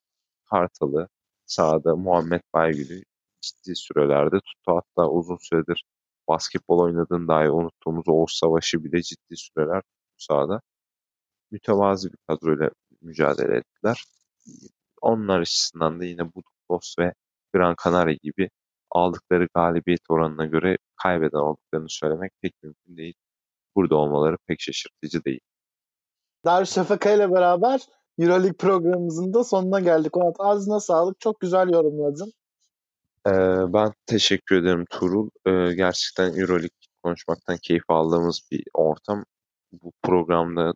Kartal'ı 0.51 1.09
sahada 1.47 1.97
Muhammed 1.97 2.43
Baygül'ü 2.55 3.03
ciddi 3.41 3.77
sürelerde 3.77 4.37
tuttu. 4.41 4.73
Hatta 4.77 5.09
uzun 5.11 5.39
süredir 5.41 5.85
basketbol 6.29 6.79
oynadığını 6.79 7.29
dahi 7.29 7.51
unuttuğumuz 7.51 8.09
Oğuz 8.09 8.33
Savaş'ı 8.43 8.85
bile 8.85 9.03
ciddi 9.03 9.37
süreler 9.37 9.83
sahada. 10.19 10.61
Mütevazi 11.51 12.13
bir 12.13 12.19
kadroyla 12.29 12.71
mücadele 13.03 13.57
ettiler. 13.57 14.05
Onlar 15.03 15.41
açısından 15.41 16.01
da 16.01 16.05
yine 16.05 16.35
Budukos 16.35 16.95
ve 16.99 17.15
Gran 17.55 17.77
Canaria 17.85 18.17
gibi 18.23 18.51
aldıkları 18.93 19.49
galibiyet 19.55 20.01
oranına 20.09 20.47
göre 20.47 20.79
kaybeden 21.03 21.39
olduklarını 21.39 21.89
söylemek 21.89 22.33
pek 22.43 22.63
mümkün 22.63 22.97
değil. 22.97 23.15
Burada 23.77 23.97
olmaları 23.97 24.37
pek 24.47 24.61
şaşırtıcı 24.61 25.25
değil. 25.25 25.41
Darüşşafaka 26.45 27.11
ile 27.11 27.33
beraber 27.33 27.81
Euroleague 28.19 28.53
programımızın 28.53 29.35
da 29.35 29.45
sonuna 29.45 29.81
geldik. 29.81 30.17
Onat 30.17 30.37
ağzına 30.39 30.81
sağlık. 30.81 31.21
Çok 31.21 31.41
güzel 31.41 31.69
yorumladın. 31.73 32.33
Ee, 33.27 33.31
ben 33.73 33.93
teşekkür 34.07 34.57
ederim 34.57 34.85
Turul. 34.91 35.31
Ee, 35.47 35.75
gerçekten 35.75 36.41
Euroleague 36.41 36.69
konuşmaktan 37.03 37.57
keyif 37.63 37.83
aldığımız 37.89 38.41
bir 38.51 38.65
ortam. 38.75 39.25
Bu 39.73 39.93
programda 40.03 40.73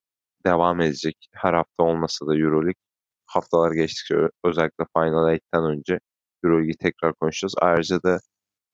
devam 0.46 0.80
edecek. 0.80 1.28
Her 1.32 1.54
hafta 1.54 1.84
olmasa 1.84 2.26
da 2.26 2.36
Euroleague. 2.36 2.82
Haftalar 3.26 3.72
geçtikçe 3.72 4.14
özellikle 4.44 4.84
Final 4.96 5.28
8'ten 5.28 5.64
önce 5.64 6.00
Euroleague'i 6.46 6.76
tekrar 6.76 7.14
konuşacağız. 7.14 7.54
Ayrıca 7.60 8.02
da 8.02 8.20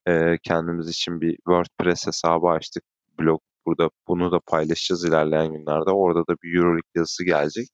e, 0.09 0.39
kendimiz 0.43 0.89
için 0.89 1.21
bir 1.21 1.37
WordPress 1.37 2.07
hesabı 2.07 2.47
açtık. 2.49 2.85
Blog 3.21 3.41
burada 3.67 3.91
bunu 4.09 4.33
da 4.33 4.41
paylaşacağız 4.47 5.05
ilerleyen 5.05 5.53
günlerde. 5.53 5.91
Orada 5.91 6.21
da 6.21 6.37
bir 6.43 6.57
Euroleague 6.57 6.91
yazısı 6.95 7.25
gelecek. 7.25 7.69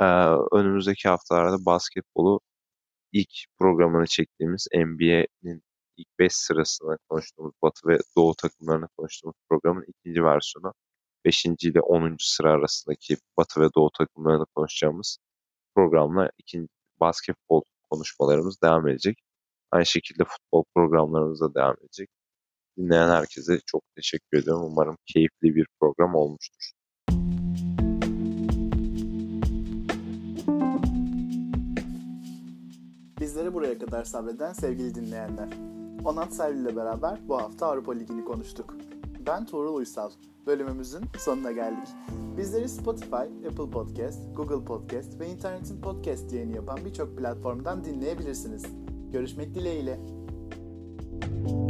Ee, 0.00 0.04
önümüzdeki 0.52 1.08
haftalarda 1.08 1.66
basketbolu 1.66 2.40
ilk 3.12 3.30
programını 3.58 4.06
çektiğimiz 4.06 4.68
NBA'nin 4.74 5.62
ilk 5.96 6.08
5 6.18 6.32
sırasını 6.34 6.98
konuştuğumuz 7.08 7.52
Batı 7.62 7.88
ve 7.88 7.98
Doğu 8.16 8.34
takımlarını 8.34 8.88
konuştuğumuz 8.98 9.36
programın 9.50 9.84
ikinci 9.88 10.24
versiyonu 10.24 10.74
5. 11.24 11.46
ile 11.46 11.80
10. 11.80 12.16
sıra 12.20 12.52
arasındaki 12.52 13.16
Batı 13.36 13.60
ve 13.60 13.68
Doğu 13.76 13.90
takımlarını 13.98 14.46
konuşacağımız 14.54 15.18
programla 15.74 16.30
ikinci 16.38 16.68
basketbol 17.00 17.62
konuşmalarımız 17.92 18.62
devam 18.62 18.88
edecek. 18.88 19.18
Aynı 19.70 19.86
şekilde 19.86 20.24
futbol 20.24 20.64
programlarımız 20.74 21.40
da 21.40 21.54
devam 21.54 21.76
edecek. 21.80 22.08
Dinleyen 22.78 23.08
herkese 23.08 23.60
çok 23.66 23.82
teşekkür 23.96 24.38
ediyorum. 24.38 24.64
Umarım 24.64 24.96
keyifli 25.06 25.54
bir 25.54 25.66
program 25.80 26.14
olmuştur. 26.14 26.70
Bizleri 33.20 33.54
buraya 33.54 33.78
kadar 33.78 34.04
sabreden 34.04 34.52
sevgili 34.52 34.94
dinleyenler. 34.94 35.48
Onat 36.04 36.34
Servi 36.34 36.58
ile 36.58 36.76
beraber 36.76 37.28
bu 37.28 37.38
hafta 37.38 37.66
Avrupa 37.66 37.92
Ligi'ni 37.92 38.24
konuştuk. 38.24 38.76
Ben 39.26 39.46
Tuğrul 39.46 39.74
Uysal. 39.74 40.10
Bölümümüzün 40.46 41.00
sonuna 41.18 41.52
geldik. 41.52 41.88
Bizleri 42.36 42.68
Spotify, 42.68 43.46
Apple 43.48 43.70
Podcast, 43.70 44.36
Google 44.36 44.64
Podcast 44.64 45.20
ve 45.20 45.28
internetin 45.28 45.80
podcast 45.80 46.32
yayını 46.32 46.56
yapan 46.56 46.78
birçok 46.84 47.18
platformdan 47.18 47.84
dinleyebilirsiniz. 47.84 48.62
Görüşmek 49.12 49.54
dileğiyle. 49.54 50.00
Müzik 51.42 51.61